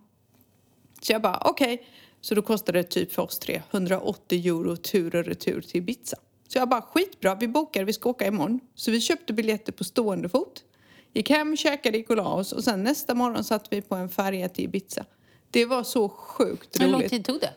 [1.00, 1.86] Så jag bara, okej.
[2.26, 6.16] Så då kostade det typ för oss tre 180 euro tur och retur till Ibiza.
[6.48, 8.60] Så jag bara skitbra, vi bokar, vi ska åka imorgon.
[8.74, 10.64] Så vi köpte biljetter på stående fot.
[11.12, 14.08] Gick hem, käkade, gick och la oss och sen nästa morgon satt vi på en
[14.08, 15.04] färja till Ibiza.
[15.50, 17.10] Det var så sjukt Hur lång roligt.
[17.10, 17.52] tid tog det?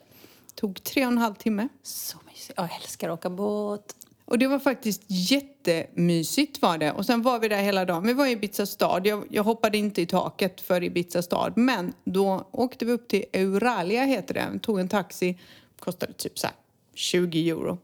[0.55, 1.67] tog tre och en halv timme.
[1.83, 2.53] Så mysigt.
[2.57, 3.95] Jag älskar att åka båt.
[4.29, 6.91] Och det var faktiskt jättemysigt var det.
[6.91, 8.07] Och sen var vi där hela dagen.
[8.07, 9.07] Vi var i Ibiza stad.
[9.07, 11.53] Jag, jag hoppade inte i taket för Ibiza stad.
[11.55, 14.59] Men då åkte vi upp till Euralia heter det.
[14.59, 15.39] Tog en taxi.
[15.79, 16.55] Kostade typ så här
[16.93, 17.77] 20 euro.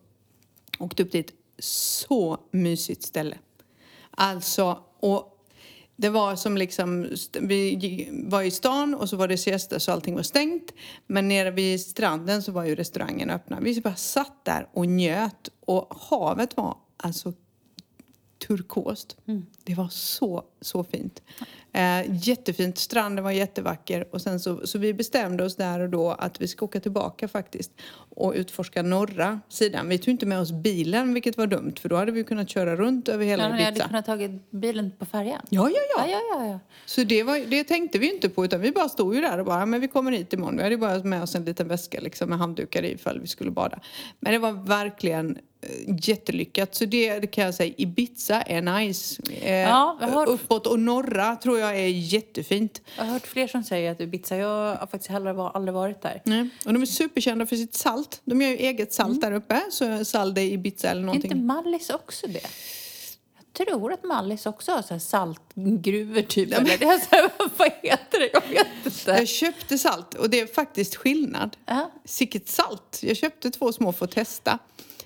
[0.80, 1.32] Åkte upp dit.
[1.60, 3.38] Så mysigt ställe.
[4.12, 5.35] Alltså, och
[5.96, 10.16] det var som liksom, vi var i stan och så var det siesta så allting
[10.16, 10.74] var stängt.
[11.08, 13.60] Men nere vid stranden så var ju restaurangen öppna.
[13.60, 17.34] Vi bara satt där och njöt och havet var alltså
[18.48, 19.18] turkost.
[19.28, 19.46] Mm.
[19.66, 21.22] Det var så, så fint.
[21.74, 22.78] Eh, jättefint.
[22.78, 24.08] Stranden var jättevacker.
[24.12, 27.28] Och sen så, så vi bestämde oss där och då att vi ska åka tillbaka
[27.28, 27.72] faktiskt
[28.16, 29.90] och utforska norra sidan.
[29.90, 32.76] Vi tog inte med oss bilen, vilket var dumt, för då hade vi kunnat köra
[32.76, 33.88] runt över hela Ja, men jag hade Ibiza.
[33.88, 35.42] kunnat tagit bilen på färjan.
[35.50, 36.08] Ja, ja, ja.
[36.08, 36.52] Ja, ja, ja.
[36.52, 36.60] ja.
[36.86, 39.46] Så det, var, det tänkte vi inte på utan vi bara stod ju där och
[39.46, 40.58] bara, men vi kommer hit imorgon.
[40.58, 43.52] Vi hade bara med oss en liten väska liksom, med handdukar i ifall vi skulle
[43.52, 43.80] bada.
[44.20, 46.76] Men det var verkligen eh, jättelyckat.
[46.76, 49.22] Så det, det kan jag säga, Ibiza är nice.
[49.42, 52.82] Eh, Ja, jag har hört- Uppåt och norra tror jag är jättefint.
[52.98, 56.22] Jag har hört fler som säger att Ibiza, jag har faktiskt heller aldrig varit där.
[56.26, 56.50] Nej.
[56.66, 58.22] Och de är superkända för sitt salt.
[58.26, 59.62] De gör ju eget salt där uppe.
[59.70, 61.32] Så Sal de Ibiza eller Är någonting.
[61.32, 62.40] inte Mallis också det?
[63.58, 66.54] Jag tror att Mallis också har så saltgruvor typ.
[66.54, 68.30] Eller det är så här, vad heter det?
[68.34, 69.12] Jag vet inte.
[69.12, 71.58] Jag köpte salt och det är faktiskt skillnad.
[71.66, 71.92] Ja.
[72.06, 73.00] Sicket salt.
[73.04, 74.60] Jag köpte två små för att testa.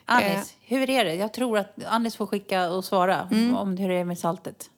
[0.09, 1.15] Eh, Alice, hur är det?
[1.15, 3.55] Jag tror att Alice får skicka och svara Mm.
[3.55, 4.69] om hur det är med saltet.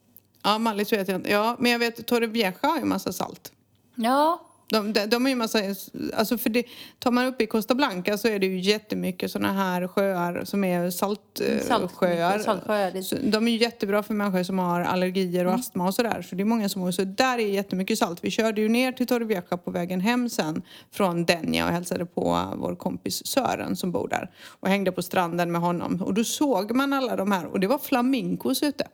[0.43, 1.29] Ja, Mallis vet jag inte.
[1.31, 3.51] Ja, men jag vet Torrevieja har ju massa salt.
[3.95, 4.41] Ja,
[4.71, 5.59] De, de, de har ju massa,
[6.13, 6.63] alltså för det,
[6.99, 10.63] tar man upp i Costa Blanca så är det ju jättemycket såna här sjöar som
[10.63, 11.59] är saltsjöar.
[11.59, 12.39] Salt- sjöar.
[12.39, 16.21] saltsjöar, Så de är ju jättebra för människor som har allergier och astma och sådär.
[16.29, 18.19] Så det är många som så där är jättemycket salt.
[18.23, 22.53] Vi körde ju ner till Torrevieja på vägen hem sen från Denja och hälsade på
[22.55, 24.31] vår kompis Sören som bor där.
[24.47, 26.01] Och hängde på stranden med honom.
[26.01, 28.87] Och då såg man alla de här och det var flamingos ute.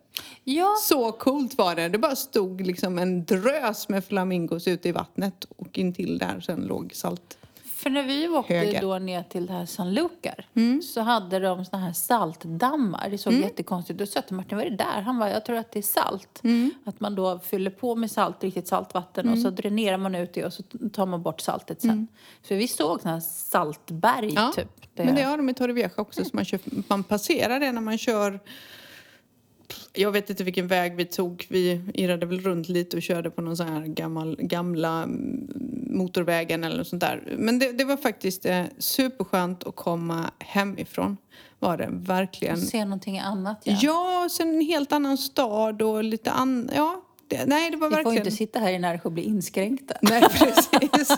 [0.44, 0.76] ja.
[0.84, 1.90] Så coolt var det.
[1.90, 6.62] Det bara stod liksom en drös med flamingos ute i vattnet och intill där sen
[6.62, 7.38] låg salt.
[7.66, 8.82] För när vi åkte Höger.
[8.82, 10.82] då ner till det här San Lucar Mm.
[10.82, 13.10] så hade de såna här saltdammar.
[13.10, 14.08] Det såg jättekonstigt ut.
[14.08, 15.02] Då sa till Martin, vad är det där?
[15.02, 16.42] Han bara, jag tror att det är salt.
[16.44, 16.72] Mm.
[16.86, 20.46] Att man då fyller på med salt, riktigt saltvatten och så dränerar man ut det
[20.46, 22.08] och så tar man bort saltet sen.
[22.44, 24.44] För vi såg såna här saltberg Mm.
[24.44, 24.70] Ja, typ.
[24.94, 26.24] men det har de i Torrevieja också.
[26.26, 28.40] Så man, kör, man passerar det när man kör...
[29.98, 31.46] Jag vet inte vilken väg vi tog.
[31.50, 35.50] Vi irrade väl runt lite och körde på någon sån här gammal, gamla mm,
[35.90, 37.36] motorvägen eller något sånt där.
[37.38, 41.18] Men det, det var faktiskt eh, superskönt att komma hemifrån.
[41.60, 42.58] Var det verkligen.
[42.58, 43.78] Se någonting annat, ja.
[43.82, 46.70] Ja, sen en helt annan stad och lite annan...
[46.76, 48.28] Ja, det, nej, det var Vi får ju verkligen...
[48.28, 49.96] inte sitta här i Närsjö och bli inskränkta.
[50.02, 51.18] Nej, precis.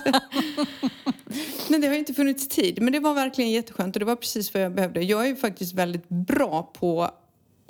[1.68, 2.82] Men det har inte funnits tid.
[2.82, 5.02] Men det var verkligen jätteskönt och det var precis vad jag behövde.
[5.02, 7.10] Jag är ju faktiskt väldigt bra på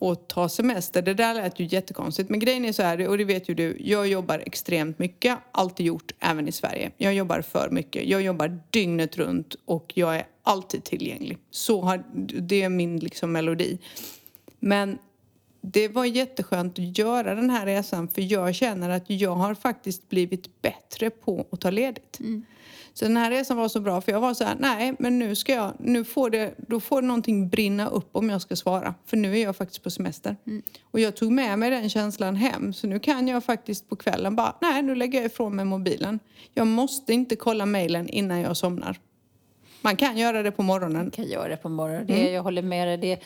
[0.01, 1.03] och ta semester.
[1.03, 2.31] Det där lät ju jättekonstigt.
[2.31, 5.39] Men grejen är så här, och det vet ju du, jag jobbar extremt mycket.
[5.53, 6.91] Alltid gjort, även i Sverige.
[6.97, 8.09] Jag jobbar för mycket.
[8.09, 11.39] Jag jobbar dygnet runt och jag är alltid tillgänglig.
[11.51, 12.05] Så har,
[12.41, 13.79] det är min liksom melodi.
[14.61, 14.99] Men
[15.61, 20.09] det var jätteskönt att göra den här resan för jag känner att jag har faktiskt
[20.09, 22.19] blivit bättre på att ta ledigt.
[22.95, 25.35] Så den här resan var så bra för jag var så här, nej men nu
[25.37, 28.95] ska jag, nu får det, då får någonting brinna upp om jag ska svara.
[29.07, 30.37] För nu är jag faktiskt på semester.
[30.83, 34.37] Och jag tog med mig den känslan hem så nu kan jag faktiskt på kvällen
[34.37, 36.19] bara, nej nu lägger jag ifrån mig mobilen.
[36.55, 38.99] Jag måste inte kolla mejlen innan jag somnar.
[39.83, 41.11] Man kan göra det på morgonen.
[41.11, 42.07] kan göra det på morgonen.
[42.07, 42.33] Det, Mm.
[42.33, 42.99] Jag håller med dig.
[42.99, 43.23] Det,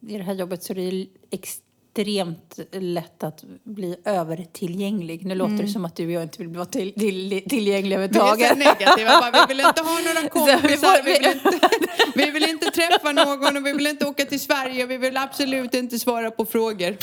[0.00, 5.26] I det här jobbet så är det extremt lätt att bli övertillgänglig.
[5.26, 8.10] Nu låter det som att du och jag inte vill vara till, till, tillgängliga Mm.
[8.12, 8.58] Vi är så överhuvudtaget.
[8.58, 9.20] negativa.
[9.20, 11.68] Bara, vi vill inte ha några kompisar, vi vi vill inte,
[12.14, 14.86] vi vill inte träffa någon och vi vill inte åka till Sverige.
[14.86, 16.96] Vi vill absolut inte svara på frågor.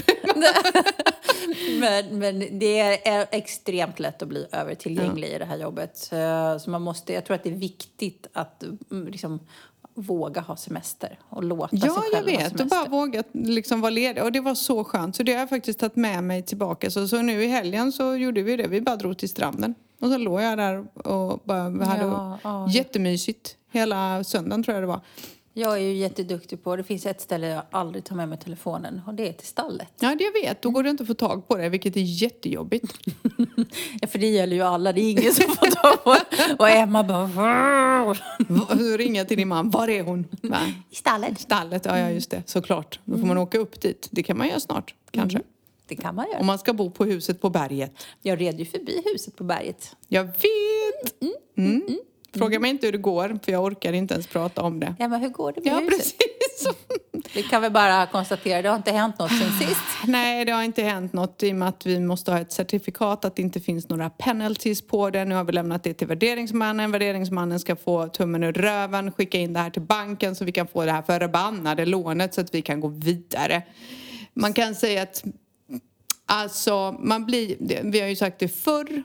[1.79, 5.97] men, men det är extremt lätt att bli övertillgänglig i det här jobbet.
[5.97, 9.39] Så, så man måste, jag tror att det är viktigt att mm, liksom,
[9.95, 12.57] våga ha semester och låta sig Ja, själv jag ha vet.
[12.57, 12.63] semester.
[12.63, 14.23] Och bara vågat liksom vara ledig.
[14.23, 15.15] Och det var så skönt.
[15.15, 16.91] Så det har jag faktiskt tagit med mig tillbaka.
[16.91, 18.67] Så, så nu i helgen så gjorde vi det.
[18.67, 19.75] Vi bara drog till stranden.
[19.99, 22.69] Och så låg jag där och bara hade Ja, ja.
[22.69, 23.55] jättemysigt.
[23.71, 25.01] Hela söndagen tror jag det var.
[25.53, 29.01] Jag är ju jätteduktig på, det finns ett ställe jag aldrig tar med mig telefonen
[29.07, 29.87] och det är till stallet.
[29.99, 30.61] Ja, det jag vet.
[30.61, 32.93] Då går det inte att få tag på det, vilket är jättejobbigt.
[34.01, 36.15] Ja, för det gäller ju alla, det är ingen som får tag på.
[36.63, 38.15] Och Emma bara...
[38.77, 39.69] Så ringer jag till din man.
[39.69, 40.27] Var är hon?
[40.41, 40.57] Va?
[40.89, 41.39] I stallet.
[41.39, 42.43] Stallet, ja, ja just det.
[42.45, 42.99] Såklart.
[43.05, 44.07] Då får man åka upp dit.
[44.11, 45.41] Det kan man göra snart, kanske.
[45.87, 46.43] Det kan man Om göra.
[46.43, 47.91] man ska bo på huset på berget.
[48.21, 49.95] Jag red ju förbi huset på berget.
[50.07, 51.21] Jag vet!
[51.57, 51.99] Mm.
[52.37, 54.95] Fråga mig inte hur det går, för jag orkar inte ens prata om det.
[54.99, 55.91] Emma, hur går det med Ja, huset?
[55.97, 56.67] precis.
[57.35, 59.81] Vi kan väl bara konstatera, det har inte hänt något sen sist.
[60.07, 63.25] Nej, det har inte hänt något i och med att vi måste ha ett certifikat
[63.25, 65.25] att det inte finns några penalties på det.
[65.25, 66.91] Nu har vi lämnat det till värderingsmannen.
[66.91, 70.67] Värderingsmannen ska få tummen ur röven, skicka in det här till banken så vi kan
[70.67, 73.61] få det här förbannade lånet så att vi kan gå vidare.
[74.33, 75.23] Man kan säga att
[76.25, 77.55] alltså, man blir,
[77.91, 79.03] vi har ju sagt det förr,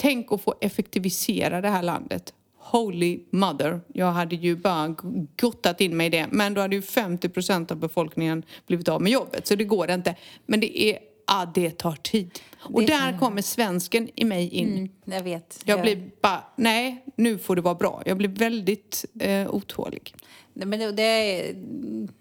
[0.00, 2.34] Tänk att få effektivisera det här landet.
[2.58, 3.80] Holy mother.
[3.94, 4.94] Jag hade ju bara
[5.40, 6.26] gottat in mig i det.
[6.30, 9.46] Men då hade ju 50 procent av befolkningen blivit av med jobbet.
[9.46, 10.14] Så det går inte.
[10.46, 12.38] Men det är, ah, det tar tid.
[12.58, 14.68] Och Det- där kommer svensken i mig in.
[14.76, 15.60] Mm, jag vet.
[15.64, 18.02] Jag blir bara, nej, nu får det vara bra.
[18.06, 20.14] Jag blir väldigt eh, otålig.
[20.54, 21.54] Nej, Men det, det är,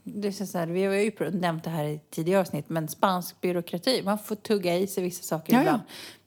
[0.04, 3.42] det är så här, vi har ju nämnt det här i tidigare avsnitt, men spansk
[3.42, 5.80] byråkrati, man får tugga i sig vissa saker Ja, ja.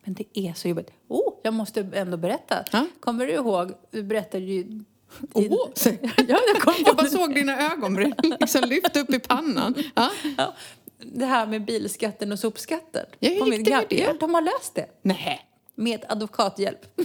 [0.05, 0.91] Men det är så jobbigt.
[1.09, 2.65] Oh, jag måste ändå berätta.
[2.73, 2.87] Ja.
[3.01, 4.85] Kommer du ihåg, vi berättade ju...
[5.33, 5.69] Åh!
[6.17, 9.75] ja, jag kom Jag bara såg dina ögonbryn liksom lyfta upp i pannan.
[9.95, 10.11] Ja.
[10.39, 10.55] ja,
[10.99, 13.07] Det här med bilskatten och sopskatten.
[13.19, 13.97] Ja, hur gick det med det?
[13.97, 14.87] Ja, de har löst det.
[15.03, 15.41] Nej.
[15.75, 17.01] Med advokathjälp.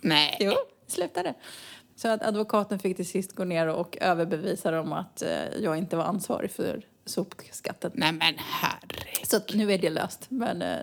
[0.00, 0.36] Nej.
[0.40, 0.52] Jo,
[0.86, 1.34] slutade.
[1.96, 5.30] Så att advokaten fick till sist gå ner och överbevisa dem att eh,
[5.60, 7.90] jag inte var ansvarig för sopskatten.
[7.94, 9.24] Nej men herre.
[9.24, 10.26] Så att nu är det löst.
[10.28, 10.78] Men eh,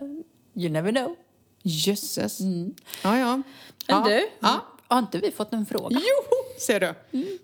[0.56, 1.16] you never know.
[1.64, 2.40] Jösses.
[3.04, 3.36] Ja, ja.
[3.36, 3.44] Men
[3.88, 4.04] ja.
[4.06, 4.66] du, Ja.
[4.88, 5.96] har inte vi fått en fråga?
[5.96, 6.94] Joho, ser du.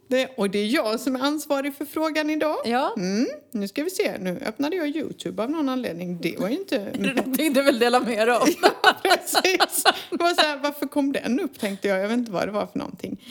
[0.08, 2.58] Det, och det är jag som är ansvarig för frågan idag.
[2.66, 4.18] Ja, Mm, nu ska vi se.
[4.20, 6.22] Nu öppnade jag Youtube av någon anledning.
[6.22, 6.92] Det var ju inte...
[6.94, 8.46] du tänkte väl dela med dig av?
[9.04, 9.84] Precis.
[10.10, 12.00] Det var så här, varför kom den upp tänkte jag.
[12.00, 13.22] Jag vet inte vad det var för någonting.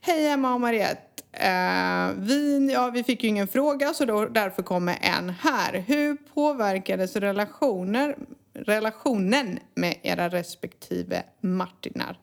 [0.00, 1.02] Hej Emma och Mariette.
[1.32, 5.84] Eh, vi, ja, vi fick ju ingen fråga så då, därför kommer en här.
[5.86, 8.16] Hur påverkades relationer,
[8.54, 12.18] relationen med era respektive Martinar?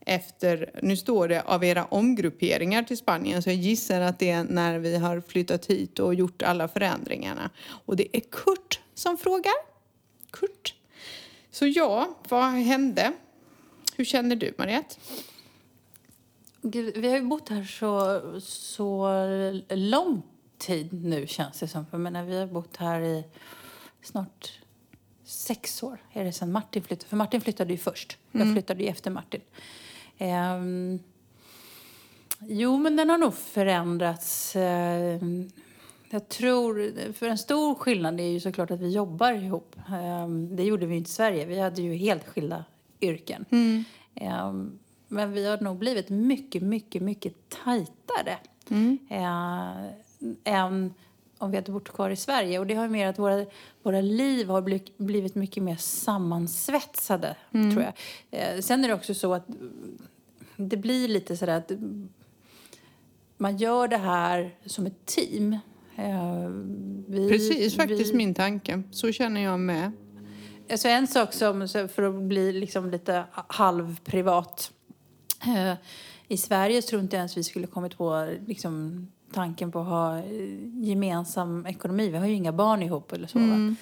[0.00, 4.44] Efter, nu står det av era omgrupperingar till Spanien så jag gissar att det är
[4.44, 7.50] när vi har flyttat hit och gjort alla förändringarna.
[7.68, 9.54] Och det är Kurt som frågar.
[10.30, 10.74] Kurt.
[11.50, 13.12] Så ja, vad hände?
[13.96, 14.94] Hur känner du, Mariette?
[16.62, 19.08] Gud, vi har ju bott här så, så
[19.68, 20.22] lång
[20.58, 21.86] tid nu känns det som.
[21.86, 23.24] För jag menar, vi har bott här i
[24.02, 24.58] snart
[25.26, 27.08] sex år är det sedan Martin flyttade.
[27.08, 28.18] För Martin flyttade ju först.
[28.32, 29.40] Jag flyttade ju efter Martin.
[30.18, 30.98] Ehm,
[32.40, 34.56] jo, men den har nog förändrats.
[34.56, 35.50] Ehm,
[36.10, 39.76] jag tror, för en stor skillnad är ju såklart att vi jobbar ihop.
[39.88, 41.46] Ehm, det gjorde vi ju inte i Sverige.
[41.46, 42.64] Vi hade ju helt skilda
[43.00, 43.44] yrken.
[44.14, 47.34] Ehm, men vi har nog blivit mycket, mycket, mycket
[47.64, 48.38] tajtare.
[49.08, 49.86] Eh,
[50.44, 50.94] än
[51.38, 52.58] om vi hade bott kvar i Sverige.
[52.58, 53.46] Och det har ju mer att våra,
[53.82, 57.36] våra liv har blivit, blivit mycket mer sammansvetsade,
[57.72, 57.92] tror jag.
[58.30, 59.46] Eh, sen är det också så att
[60.56, 61.72] det blir lite sådär att
[63.36, 65.52] man gör det här som ett team.
[65.96, 66.48] Eh,
[67.08, 68.82] vi, Precis faktiskt vi, min tanke.
[68.90, 69.92] Så känner jag med.
[70.70, 74.72] Alltså en sak som, för att bli liksom lite halvprivat.
[75.46, 75.74] Eh,
[76.28, 80.24] I Sverige tror inte ens vi skulle kommit på liksom, tanken på att ha eh,
[80.74, 82.08] gemensam ekonomi.
[82.08, 83.38] Vi har ju inga barn ihop eller så.
[83.38, 83.74] Va?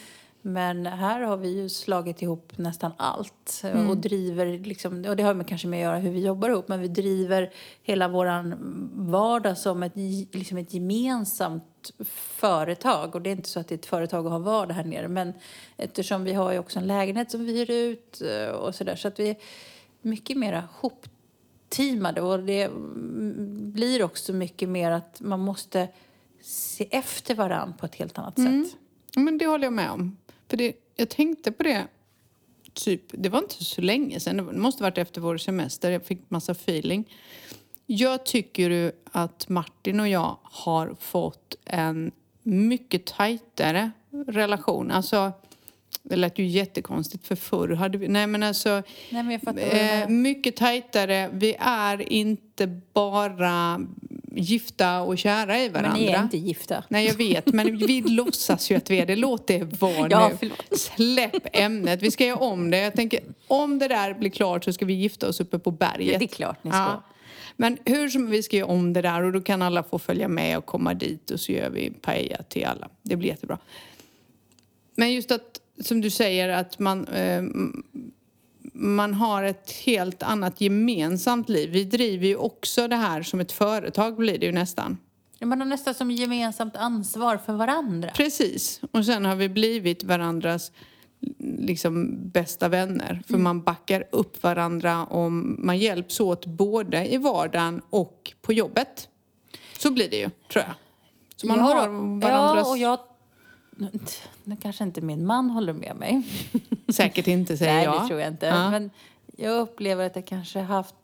[0.47, 5.23] Men här har vi ju slagit ihop nästan allt eh, och driver, liksom, och det
[5.23, 7.53] har med kanske med att göra hur vi jobbar ihop, men vi driver
[7.83, 8.55] hela våran
[8.95, 9.93] vardag som ett,
[10.33, 11.93] liksom ett gemensamt
[12.37, 13.15] företag.
[13.15, 15.09] Och det är inte så att det är ett företag att ha vardag här nere,
[15.09, 15.33] men
[15.77, 19.09] eftersom vi har ju också en lägenhet som vi hyr ut eh, och sådär, så
[19.09, 19.37] att vi är
[20.03, 20.69] mycket mera
[21.79, 25.89] hopteamade och det mm, blir också mycket mer att man måste
[26.43, 28.77] se efter varann på ett helt annat sätt.
[29.15, 30.17] Ja, Men det håller jag med om.
[30.49, 31.87] För det, jag tänkte på det,
[32.73, 34.37] typ, det var inte så länge sedan.
[34.37, 35.91] Det måste varit efter vår semester.
[35.91, 37.05] Jag fick massa feeling.
[37.87, 43.91] Jag tycker att Martin och jag har fått en mycket tajtare
[44.27, 44.91] relation.
[44.91, 45.33] Alltså,
[46.07, 48.09] det lät ju jättekonstigt för förr hade vi...
[48.09, 48.71] Nej men alltså...
[49.11, 51.31] Nej, men jag fattar Eh, mycket tajtare.
[51.33, 53.81] Vi är inte bara
[54.37, 55.93] gifta och kära i varandra.
[55.93, 56.85] Men ni är inte gifta.
[56.89, 59.17] Nej, jag vet, men vi låtsas ju att vi är det.
[59.17, 60.37] Låt det vara Ja, nu.
[60.39, 60.79] förlåt.
[60.81, 62.03] Släpp ämnet.
[62.03, 62.79] Vi ska göra om det.
[62.79, 66.19] Jag tänker, om det där blir klart så ska vi gifta oss uppe på berget.
[66.19, 67.03] Det är klart ni ska.
[67.57, 70.29] Men hur som vi ska göra om det där och då kan alla få följa
[70.29, 72.89] med och komma dit och så gör vi paella till alla.
[73.03, 73.59] Det blir jättebra.
[74.95, 77.43] Men just att, som du säger, att man, eh,
[78.73, 81.71] man har ett helt annat gemensamt liv.
[81.71, 84.99] Vi driver ju också det här som ett företag blir det ju nästan.
[85.41, 88.11] Man har nästan som gemensamt ansvar för varandra.
[88.17, 88.81] Precis.
[88.91, 90.73] Och sen har vi blivit varandras
[91.59, 93.23] liksom bästa vänner.
[93.27, 99.09] För man backar upp varandra och man hjälps åt både i vardagen och på jobbet.
[99.79, 100.75] Så blir det ju, tror jag.
[101.37, 101.75] Så man Ja, har
[102.21, 102.67] varandras...
[102.67, 102.99] Ja, och jag...
[104.45, 106.23] Nu kanske inte min man håller med mig.
[106.89, 108.03] Säkert inte, säger Nej, jag.
[108.03, 108.47] det tror jag inte.
[108.47, 108.71] Ja.
[108.71, 108.91] Men
[109.37, 110.95] jag upplever att jag kanske haft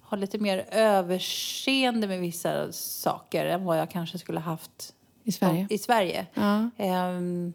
[0.00, 5.66] har lite mer överseende med vissa saker än vad jag kanske skulle haft I Sverige.
[5.70, 6.26] i Sverige.
[6.34, 6.70] Ja.
[6.76, 7.52] Ehm,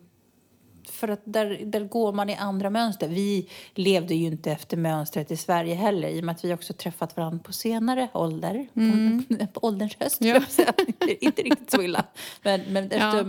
[0.86, 3.08] för att där, där går man i andra mönster.
[3.08, 6.74] Vi levde ju inte efter mönstret i Sverige heller i och med att vi också
[6.74, 8.68] träffat varandra på senare ålder.
[8.74, 10.44] På, på ålderns höst, Mm.
[10.58, 10.74] Ja.
[11.20, 12.06] Inte riktigt så illa.
[12.44, 13.24] Men, men, efter, Ja.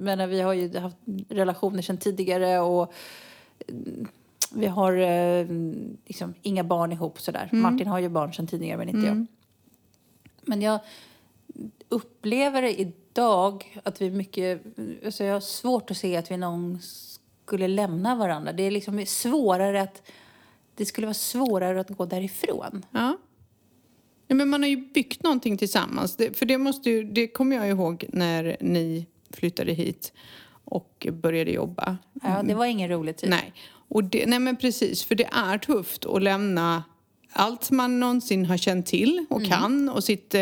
[0.00, 0.96] men vi har ju haft
[1.28, 2.92] relationer sedan tidigare och
[3.68, 4.08] mm,
[4.52, 5.46] vi har eh,
[6.06, 7.48] liksom inga barn ihop sådär.
[7.52, 7.62] Mm.
[7.62, 9.26] Martin har ju barn sedan tidigare men inte jag.
[10.42, 10.80] Men jag
[11.88, 12.80] upplever det
[13.12, 14.62] idag att vi mycket...
[15.04, 16.78] Alltså jag har svårt att se att vi någon
[17.46, 18.52] skulle lämna varandra.
[18.52, 20.02] Det är liksom svårare att...
[20.74, 22.86] Det skulle vara svårare att gå därifrån.
[22.90, 23.16] Ja.
[24.26, 24.34] ja.
[24.34, 26.16] Men man har ju byggt någonting tillsammans.
[26.16, 30.12] Det, för det, måste ju, det kommer jag ihåg när ni flyttade hit
[30.64, 31.96] och började jobba.
[32.22, 33.30] Ja, det var ingen rolig tid.
[33.30, 33.52] Nej.
[33.88, 36.84] Och det, nej men precis, för det är tufft att lämna
[37.32, 40.34] allt man någonsin har känt till och kan och sitt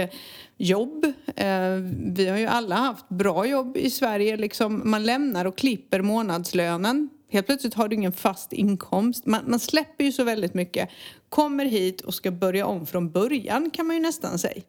[0.57, 1.05] jobb.
[1.37, 1.71] Eh,
[2.15, 4.37] vi har ju alla haft bra jobb i Sverige.
[4.37, 7.09] Liksom, man lämnar och klipper månadslönen.
[7.31, 9.27] Helt plötsligt har du ingen fast inkomst.
[9.27, 10.89] Man, man släpper ju så väldigt mycket.
[11.29, 14.63] Kommer hit och ska börja om från början kan man ju nästan säga.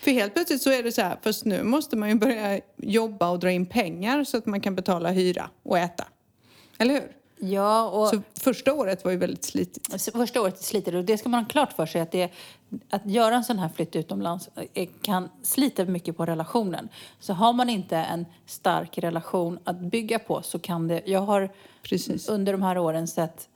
[0.00, 3.30] För helt plötsligt så är det så här, fast nu måste man ju börja jobba
[3.30, 6.04] och dra in pengar så att man kan betala hyra och äta.
[6.78, 7.23] Eller hur?
[7.50, 10.12] Ja, och Så första året var ju väldigt slitigt.
[10.12, 12.30] Första året är slitet och det ska man ha klart för sig att, det,
[12.90, 16.88] att göra en sån här flytt utomlands eh, kan slita mycket på relationen.
[17.20, 21.02] Så har man inte en stark relation att bygga på så kan det...
[21.06, 21.50] Jag har
[21.82, 22.28] Precis.
[22.28, 23.48] under de här åren sett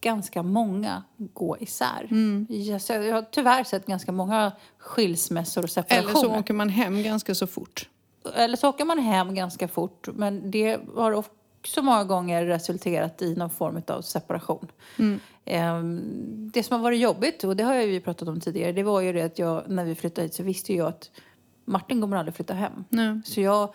[0.00, 2.06] ganska många gå isär.
[2.10, 2.46] Mm.
[2.48, 6.20] Jag, jag har tyvärr sett ganska många skilsmässor och Eller separationer.
[6.20, 7.88] så åker man hem ganska så fort.
[8.34, 10.08] Eller så åker man hem ganska fort.
[10.14, 11.12] Men det har
[11.64, 14.66] också många gånger resulterat i någon form av separation.
[15.44, 18.82] Ehm, Det som har varit jobbigt, och det har jag ju pratat om tidigare, det
[18.82, 21.10] var ju det att jag, när vi flyttade hit så visste jag att
[21.64, 22.84] Martin kommer aldrig flytta hem.
[22.88, 23.20] Nej.
[23.24, 23.74] Så jag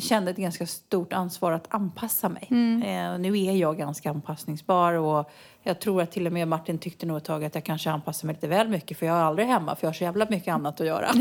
[0.00, 2.46] kände ett ganska stort ansvar att anpassa mig.
[2.84, 5.30] Eh, nu är jag ganska anpassningsbar och
[5.62, 8.26] jag tror att till och med Martin tyckte nog ett tag att jag kanske anpassar
[8.26, 10.54] mig lite väl mycket för jag är aldrig hemma för jag har så jävla mycket
[10.54, 11.10] annat att göra.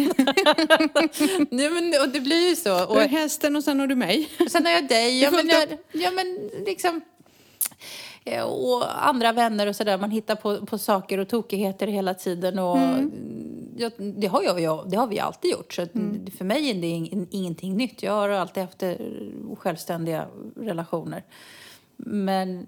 [1.52, 2.86] Nej, men, och det blir ju så.
[2.86, 4.30] Och, Du är hästen och sen har du mig.
[4.40, 5.22] och sen har jag dig.
[5.22, 7.02] Ja, men, jag, ja, men liksom...
[8.28, 9.98] eh, Och andra vänner och sådär.
[9.98, 12.60] Man hittar på, på saker och tokigheter hela tiden.
[12.60, 12.78] Och
[13.78, 15.74] ja, det, har jag, jag, det har vi alltid gjort.
[15.74, 15.92] Så att
[16.38, 18.04] för mig är det ing, ingenting nytt.
[18.04, 18.84] Jag har alltid haft
[19.58, 21.24] självständiga relationer.
[21.98, 22.68] Men,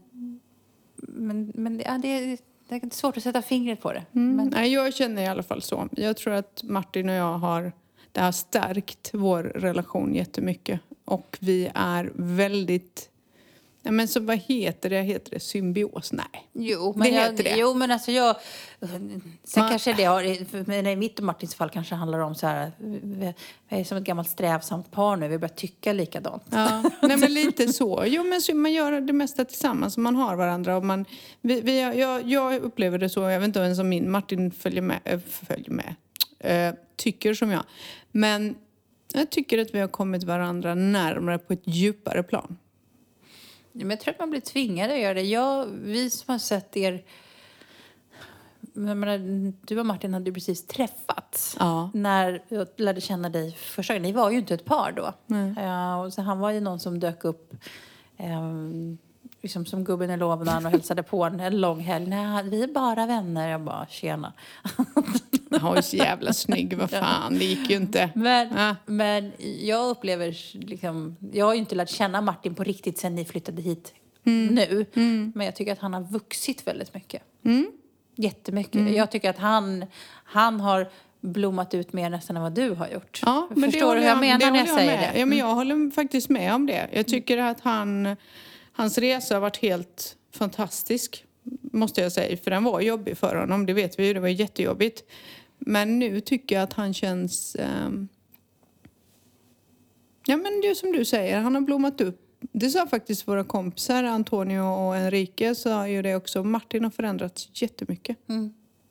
[0.97, 2.37] men, men ja, det, är,
[2.69, 4.05] det är svårt att sätta fingret på det.
[4.11, 5.89] Men, Nej, jag känner i alla fall så.
[5.91, 7.71] Jag tror att Martin och jag har...
[8.11, 10.79] Det har stärkt vår relation jättemycket.
[11.05, 13.08] Och vi är väldigt...
[13.89, 15.01] Nej, men så vad heter det?
[15.01, 16.11] Heter det symbios?
[16.11, 16.25] Nej.
[16.53, 17.55] Jo, Det men, jag, heter det.
[17.57, 18.35] jo, men alltså jag...
[18.79, 19.19] Sen
[19.57, 20.65] Man- kanske det har...
[20.67, 22.71] Men i mitt och Martins fall kanske det handlar om så här...
[22.79, 23.33] Vi
[23.69, 25.27] vi är som ett gammalt strävsamt par nu.
[25.27, 26.43] Vi börjar tycka likadant.
[26.49, 28.03] Ja, nej men lite så.
[28.07, 29.97] Jo men så man gör det mesta tillsammans.
[29.97, 31.05] Man har varandra och man...
[31.41, 34.81] Vi, vi, jag, jag upplever det så, jag vet inte ens om min Martin följer
[34.81, 35.95] med, äh, följer med
[36.39, 37.63] eh, tycker som jag.
[38.11, 38.55] Men
[39.13, 42.57] jag tycker att vi har kommit varandra närmare på ett djupare plan.
[43.71, 45.21] Men jag tror att man blir tvingad att göra det.
[45.21, 47.03] Jag, vi som har sett er...
[48.73, 49.17] Menar,
[49.65, 51.55] du och Martin hade ju precis träffats.
[51.59, 51.89] Ja.
[51.93, 54.01] När jag lärde känna dig första gången.
[54.01, 55.13] Ni var ju inte ett par då.
[55.25, 55.53] Nej.
[55.57, 57.53] Ja, och så han var ju någon som dök upp
[58.17, 58.41] eh,
[59.41, 62.07] liksom som gubben i lådan och hälsade på en lång helg.
[62.07, 63.49] Nej, vi är bara vänner.
[63.49, 64.33] Jag bara, tjena.
[65.51, 68.09] Han var ju så jävla snygg, vad fan, det gick ju inte.
[68.15, 68.75] Men, Ja.
[68.85, 69.31] men
[69.61, 73.61] jag upplever liksom, jag har ju inte lärt känna Martin på riktigt sen ni flyttade
[73.61, 73.93] hit
[74.23, 74.85] nu.
[75.35, 77.21] Men jag tycker att han har vuxit väldigt mycket.
[78.15, 78.95] Jättemycket.
[78.95, 79.85] Jag tycker att han,
[80.23, 80.89] han har
[81.21, 83.21] blommat ut mer nästan än vad du har gjort.
[83.25, 85.13] Ja, men Förstår du hur jag menar det när jag håller säger med.
[85.13, 85.19] det?
[85.19, 86.89] Ja, men jag håller faktiskt med om det.
[86.93, 88.15] Jag tycker att han,
[88.73, 91.23] hans resa har varit helt fantastisk,
[91.61, 92.37] måste jag säga.
[92.37, 94.13] För den var jobbig för honom, det vet vi ju.
[94.13, 95.03] Det var jättejobbigt.
[95.57, 97.55] men nu tycker jag att han känns...
[97.55, 98.07] ehm,
[100.25, 102.25] ja, men det är som du säger, han har blommat upp.
[102.51, 106.43] Det sa faktiskt våra kompisar, Antonio och Enrique, sa ju det också.
[106.43, 108.17] Martin har förändrats jättemycket.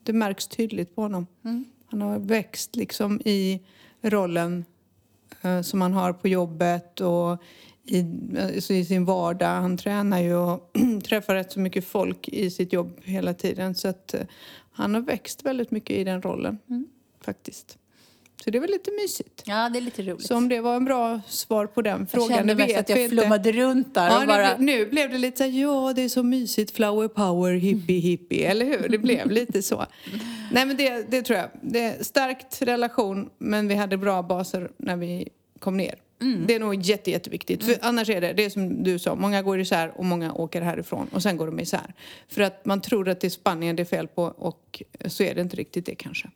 [0.02, 1.26] Det märks tydligt på honom.
[1.86, 3.60] Han har växt liksom i
[4.00, 4.64] rollen
[5.42, 7.42] eh, som han har på jobbet och
[7.90, 8.06] i,
[8.40, 9.60] alltså i sin vardag.
[9.60, 10.72] Han tränar ju och
[11.04, 13.74] träffar rätt så mycket folk i sitt jobb hela tiden.
[13.74, 14.20] Så att eh,
[14.72, 16.58] han har växt väldigt mycket i den rollen
[17.24, 17.78] faktiskt.
[18.44, 19.42] Så det väl lite mysigt.
[19.46, 20.26] Ja, det är lite roligt.
[20.26, 22.88] Så om det var en bra svar på den jag frågan, kände det vet att
[22.88, 23.16] jag inte.
[23.16, 24.56] flummade runt där Ja, och bara...
[24.56, 28.00] nu, nu blev det lite så här, ja det är så mysigt, flower power, hippie
[28.00, 28.88] hippie, eller hur?
[28.88, 29.86] Det blev lite så.
[30.52, 31.48] Nej men det, det tror jag.
[31.62, 35.28] Det är stärkt relation, men vi hade bra baser när vi
[35.58, 35.94] kom ner.
[36.20, 36.46] Mm.
[36.46, 37.64] Det är nog jätte, jätteviktigt.
[37.64, 40.62] För annars är det, det är som du sa, många går isär och många åker
[40.62, 41.94] härifrån och sen går de isär.
[42.28, 45.34] För att man tror att det är Spanien det är fel på och så är
[45.34, 46.28] det inte riktigt det kanske.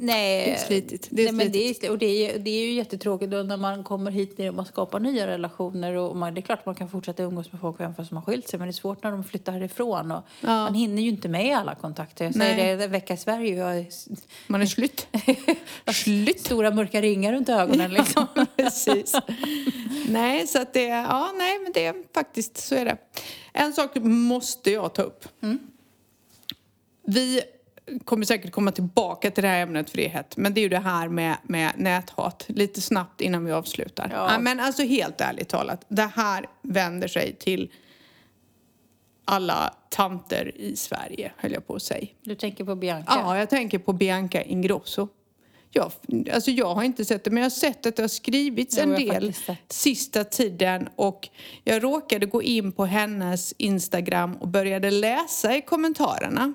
[0.00, 1.08] Nej, Det är slitigt.
[1.10, 3.56] Det är nej, men det, är, och det, är, det är ju jättetråkigt då när
[3.56, 5.94] man kommer hit ner och man skapar nya relationer.
[5.94, 8.48] Och man, det är klart man kan fortsätta umgås med folk även fast man skilt
[8.48, 8.58] sig.
[8.58, 10.12] Men det är svårt när de flyttar härifrån.
[10.12, 12.24] Och Man hinner ju inte med alla kontakter.
[12.24, 12.76] Jag säger Nej.
[12.76, 13.54] det, en vecka i Sverige.
[13.56, 13.86] Jag
[14.46, 15.06] Man är slut.
[15.94, 16.40] slut.
[16.40, 17.92] stora mörka ringar runt ögonen.
[17.92, 18.26] Liksom.
[18.56, 19.12] Precis.
[20.08, 22.96] nej, så att det, ja, nej, men det är faktiskt så är det.
[23.52, 25.24] En sak måste jag ta upp.
[27.06, 27.42] Vi
[28.04, 30.36] kommer säkert komma tillbaka till det här ämnet för det är hett.
[30.36, 32.44] Men det är ju det här med, med näthat.
[32.48, 34.10] Lite snabbt innan vi avslutar.
[34.12, 34.38] Ja.
[34.38, 35.84] men alltså helt ärligt talat.
[35.88, 37.70] Det här vänder sig till
[39.24, 42.06] alla tanter i Sverige, höll jag på att säga.
[42.22, 43.12] Du tänker på Bianca?
[43.24, 45.08] Ja, jag tänker på Bianca Ingrosso.
[45.70, 45.92] Jag,
[46.32, 48.82] alltså jag har inte sett det, men jag har sett att det har skrivits Jo,
[48.82, 49.34] en del
[49.68, 51.28] sista tiden och
[51.64, 56.54] jag råkade gå in på hennes Instagram och började läsa i kommentarerna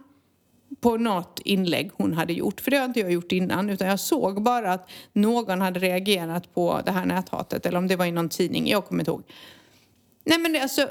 [0.80, 2.62] på något inlägg hon hade gjort.
[2.62, 6.54] För det har inte jag gjort innan utan jag såg bara att någon hade reagerat
[6.54, 9.24] på det här näthatet eller om det var i någon tidning, jag kommer inte ihåg.
[10.24, 10.88] Nej men det, alltså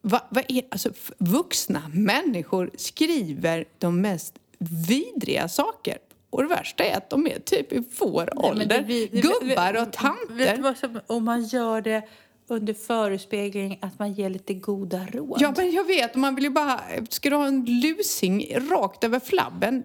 [0.00, 5.98] vad, vad är, alltså, vuxna människor skriver de mest vidriga saker.
[6.30, 8.66] Och det värsta är att de är typ i vår Nej, ålder.
[8.66, 10.62] det- vi- vi- Gubbar och Vet du tanter.
[10.62, 12.02] vad som, om man gör det
[12.48, 15.38] under förespegling att man ger lite goda råd.
[15.40, 16.14] Ja, men jag vet.
[16.14, 16.80] Man vill ju bara...
[17.10, 19.82] Ska du ha en lusing rakt över flabben?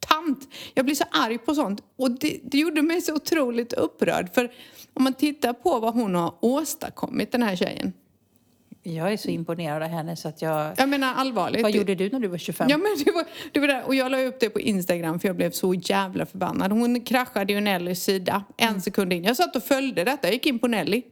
[0.00, 0.48] Tant!
[0.74, 1.82] Jag blir så arg på sånt.
[1.96, 4.34] Och det, det gjorde mig så otroligt upprörd.
[4.34, 4.52] För
[4.94, 7.92] om man tittar på vad hon har åstadkommit, den här tjejen.
[8.82, 10.72] Jag är så imponerad av henne så att jag...
[10.76, 11.62] Jag menar allvarligt.
[11.62, 12.68] Vad gjorde du när du var 25?
[12.70, 13.82] Ja, men det var, det var där.
[13.86, 16.72] Och jag la upp det på Instagram för jag blev så jävla förbannad.
[16.72, 18.80] Hon kraschade ju Nellys sida en Mm.
[18.80, 19.24] sekund in.
[19.24, 20.26] Jag satt och följde detta.
[20.26, 21.02] Jag gick in på Nelly.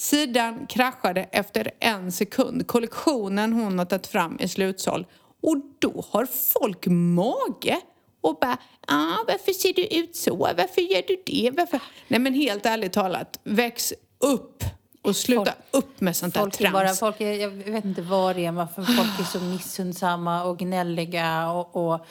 [0.00, 2.66] Sidan kraschade efter en sekund.
[2.66, 5.06] Kollektionen hon har tagit fram är slutsåld.
[5.42, 7.80] Och då har folk mage
[8.20, 10.36] och bara ah, varför ser du ut så?
[10.36, 11.50] Varför gör du det?
[11.56, 11.80] Varför?
[12.08, 14.64] Nej men helt ärligt talat, väx upp
[15.02, 16.72] och sluta Folk- upp med sånt där trams.
[16.72, 20.58] bara, folk är, jag vet inte vad det är, varför folk är så missundsamma och
[20.58, 22.06] gnälliga och, och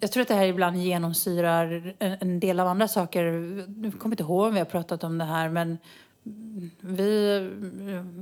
[0.00, 3.24] jag tror att det här ibland genomsyrar en, en del av andra saker.
[3.84, 5.78] Jag kommer inte ihåg om vi har pratat om det här men
[6.80, 7.50] vi,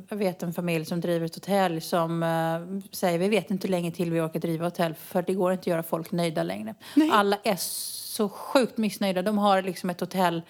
[0.09, 3.71] jag vet en familj som driver ett hotell som eh, säger vi vet inte hur
[3.73, 6.75] länge till vi orkar driva hotell för det går inte att göra folk nöjda längre.
[7.13, 9.23] Alla är så sjukt missnöjda.
[9.23, 10.43] De har liksom ett hotell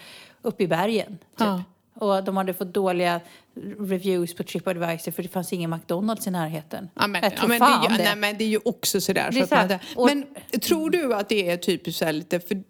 [0.42, 1.18] uppe i bergen.
[1.18, 1.18] Typ.
[1.38, 1.62] Ja.
[1.94, 3.20] Och de hade fått dåliga
[3.78, 6.88] reviews på Tripadvisor för det fanns ingen McDonalds i närheten.
[6.94, 8.04] Ja, men, jag ja, tror men, fan det, det.
[8.04, 9.32] Nej, men det är ju också sådär.
[9.32, 10.26] Så att man, och- men
[10.60, 12.62] tror du att det är typiskt så lite, för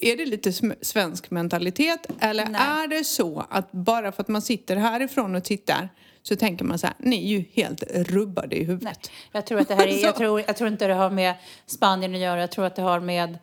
[0.00, 2.60] är det lite svensk mentalitet eller Nej.
[2.60, 5.88] är det så att bara för att man sitter härifrån och tittar
[6.22, 8.82] så tänker man så här, ni är ju helt rubbade i huvudet.
[8.84, 8.94] Nej,
[9.32, 11.34] jag tror att det här är, jag tror, jag tror inte det har med
[11.66, 12.40] Spanien att göra.
[12.40, 13.38] Jag tror att det har med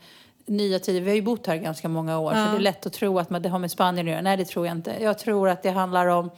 [0.45, 1.01] nya tider.
[1.01, 3.29] Vi har ju bott här ganska många år så det är lätt att tro att
[3.29, 4.21] man- det har med Spanien att göra.
[4.21, 4.95] Nej, det tror jag inte.
[5.01, 6.29] Jag tror att det handlar om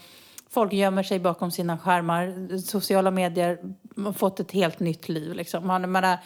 [0.49, 2.57] Folk gömmer sig bakom sina skärmar.
[2.57, 3.59] Sociala medier
[4.05, 5.34] har fått ett helt nytt liv.
[5.34, 5.68] Liksom.
[5.68, 6.18] Man, man är,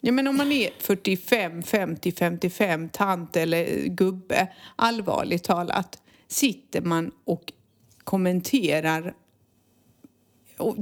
[0.00, 7.12] Ja, men om man är 45, 50, 55, tant eller gubbe, allvarligt talat, sitter man
[7.24, 7.52] och
[8.04, 9.14] kommenterar.
[10.56, 10.76] Och,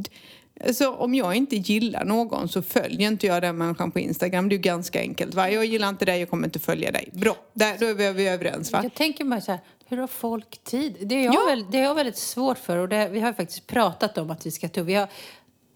[0.67, 4.49] alltså, om jag inte gillar någon så följer inte jag den människan på Instagram.
[4.49, 5.35] Det är ju ganska enkelt.
[5.35, 5.51] Va?
[5.51, 7.09] Jag gillar inte dig, jag kommer inte följa dig.
[7.13, 8.73] Bra, där, då är vi, vi överens.
[8.73, 8.81] Va?
[8.83, 10.97] Jag tänker bara så här, hur har folk tid?
[11.01, 11.45] Det är jag, Ja.
[11.49, 14.47] väl, det är jag väldigt svårt för och det, vi har faktiskt pratat om att
[14.47, 15.09] vi ska ta Vi har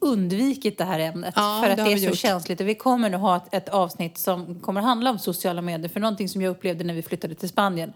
[0.01, 2.17] undvikit det här ämnet Ja, för att det det, är så gjort.
[2.19, 2.61] känsligt.
[2.61, 5.89] Och vi kommer nu ha ett, ett avsnitt som kommer handla om sociala medier.
[5.89, 7.93] För någonting som jag upplevde när vi flyttade till Spanien.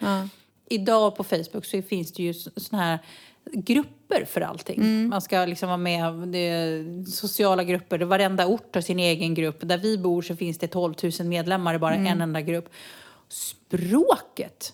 [0.68, 2.98] Idag på Facebook så finns det ju såna här
[3.52, 5.09] grupper för allting.
[5.09, 9.57] Man ska liksom vara med, det sociala grupper, varenda ort har sin egen grupp.
[9.61, 12.68] Där vi bor så finns det 12 000 medlemmar i bara en enda grupp.
[13.28, 14.72] Språket!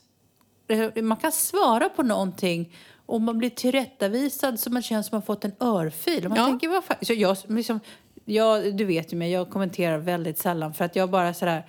[0.68, 2.72] Eh, Man kan svara på någonting
[3.10, 6.28] och man blir tillrättavisad så man känner som man fått en örfil.
[6.28, 6.46] Man Ja.
[6.46, 6.96] tänker, vad fan?
[7.02, 7.80] Så jag, liksom,
[8.24, 11.66] jag, du vet ju mig, jag kommenterar väldigt sällan för att jag bara sådär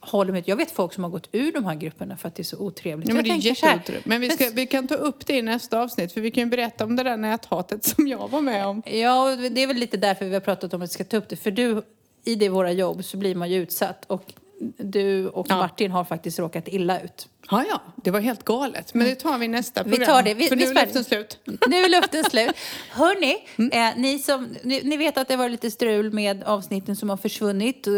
[0.00, 0.42] håller mig.
[0.46, 2.58] Jag vet folk som har gått ur de här grupperna för att det är så
[2.58, 3.08] otrevligt.
[3.08, 4.06] Ja, men det är jätteotroligt.
[4.06, 6.50] Men vi, ska, vi kan ta upp det i nästa avsnitt för vi kan ju
[6.50, 8.82] berätta om det där näthatet som jag var med om.
[8.86, 11.28] Ja, det är väl lite därför vi har pratat om att vi ska ta upp
[11.28, 11.36] det.
[11.36, 11.82] För du,
[12.24, 14.04] i det våra jobb så blir man ju utsatt.
[14.06, 14.32] Och
[14.78, 15.56] du och Ja.
[15.56, 17.28] Martin har faktiskt råkat illa ut.
[17.50, 18.94] Ja, ja, det var helt galet.
[18.94, 20.06] Men det tar vi nästa Vi program.
[20.06, 20.34] tar det.
[20.34, 21.38] Vi- för vi nu är luften slut.
[21.68, 22.50] Nu är luften slut.
[22.90, 23.88] Hörni, Mm.
[23.88, 27.16] eh, ni, som, ni, ni vet att det var lite strul med avsnitten som har
[27.16, 27.86] försvunnit.
[27.86, 27.92] Eh,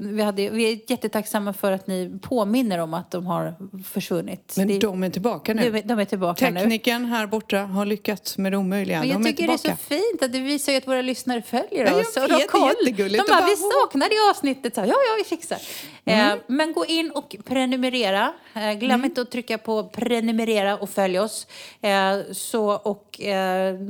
[0.00, 3.54] vi, hade, vi är jättetacksamma för att ni påminner om att de har
[3.84, 4.54] försvunnit.
[4.56, 5.70] Men Det- de är tillbaka nu.
[5.70, 6.60] de, de är tillbaka nu.
[6.60, 8.98] Tekniken här borta har lyckats med det omöjliga.
[8.98, 11.42] Men de jag tycker det är så fint att det visar ju att våra lyssnare
[11.42, 12.16] följer Ja, jag oss.
[12.16, 12.68] och vet, de det är koll.
[12.78, 13.26] jättegulligt.
[13.26, 14.74] De Och bara, vi bara, "Åh." saknar det avsnittet.
[14.74, 15.58] Så, ja, ja, vi fixar.
[16.04, 16.38] Mm.
[16.38, 18.32] Eh, men gå in och prenumerera.
[18.54, 21.46] Eh, glöm inte att trycka på prenumerera och följ oss.
[21.80, 23.20] Eh, så, och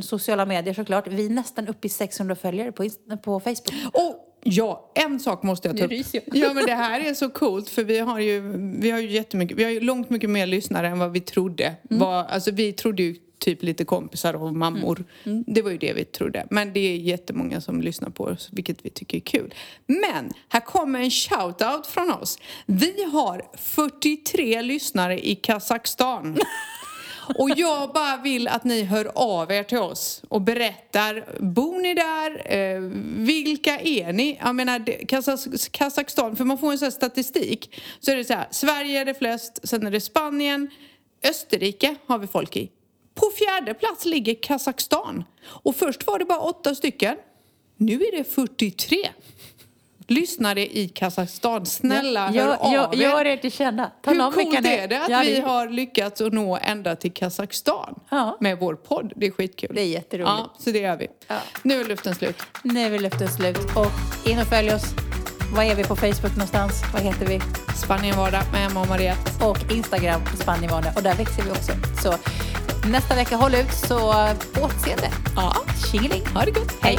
[0.03, 1.07] sociala medier såklart.
[1.07, 2.89] Vi är nästan uppe i 600 följare på,
[3.23, 3.75] på Facebook.
[3.93, 5.93] Och ja, en sak måste jag ta upp.
[6.33, 8.41] Ja, men det här är så coolt för vi har ju,
[8.81, 11.75] vi har ju jättemycket, vi har ju långt mycket mer lyssnare än vad vi trodde.
[11.91, 12.01] Mm.
[12.01, 15.05] Var, alltså vi trodde ju typ lite kompisar och mammor.
[15.25, 15.45] Mm.
[15.47, 16.47] Det var ju det vi trodde.
[16.51, 19.55] Men det är jättemånga som lyssnar på oss, vilket vi tycker är kul.
[19.87, 22.39] Men här kommer en shout-out från oss.
[22.67, 26.39] Vi har 43 lyssnare i Kazakstan.
[27.39, 31.25] Och jag bara vill att ni hör av er till oss och berättar.
[31.39, 32.53] Bor ni där?
[32.55, 32.81] Eh,
[33.27, 34.39] vilka är ni?
[34.43, 35.07] Jag menar,
[35.71, 37.81] Kazakstan, för man får en sån här statistik.
[38.01, 40.71] Så är det så här, Sverige är det flest, sen är det Spanien,
[41.25, 42.71] Österrike har vi folk i.
[43.21, 45.25] På fjärde plats ligger Kazakstan.
[45.47, 47.17] Och först var det bara åtta stycken.
[47.77, 48.97] Nu är det 43
[50.07, 51.67] lyssnare i Kazakstan.
[51.67, 52.99] Snälla, hör jag, av jag, er.
[52.99, 53.91] Gör er till kända.
[54.03, 57.95] Tala Hur coolt är det att Ja, vi har lyckats att nå ända till Kazakstan
[58.11, 58.37] Ja.
[58.41, 59.13] med vår podd?
[59.17, 59.71] Det är skitkul.
[59.75, 60.31] Det är jätteroligt.
[60.31, 61.09] Ja, så det gör vi.
[61.29, 61.37] Ja.
[61.63, 62.37] Nu är luften slut.
[62.63, 63.59] Nu är luften slut.
[63.59, 64.85] Och in och följ oss.
[65.55, 66.83] Var är vi på Facebook någonstans?
[66.93, 67.41] Vad heter vi?
[67.85, 69.45] Spanienvardag med Emma och Mariette.
[69.45, 70.93] Och Instagram, Spanienvardag.
[70.97, 71.73] Och där växer vi också.
[72.03, 72.15] Så
[72.89, 73.99] nästa vecka, håll ut så
[74.55, 75.11] på återseende.
[75.37, 75.55] Ja,
[75.91, 76.27] Tjingeling!
[76.35, 76.73] ha det gott.
[76.81, 76.99] Hej!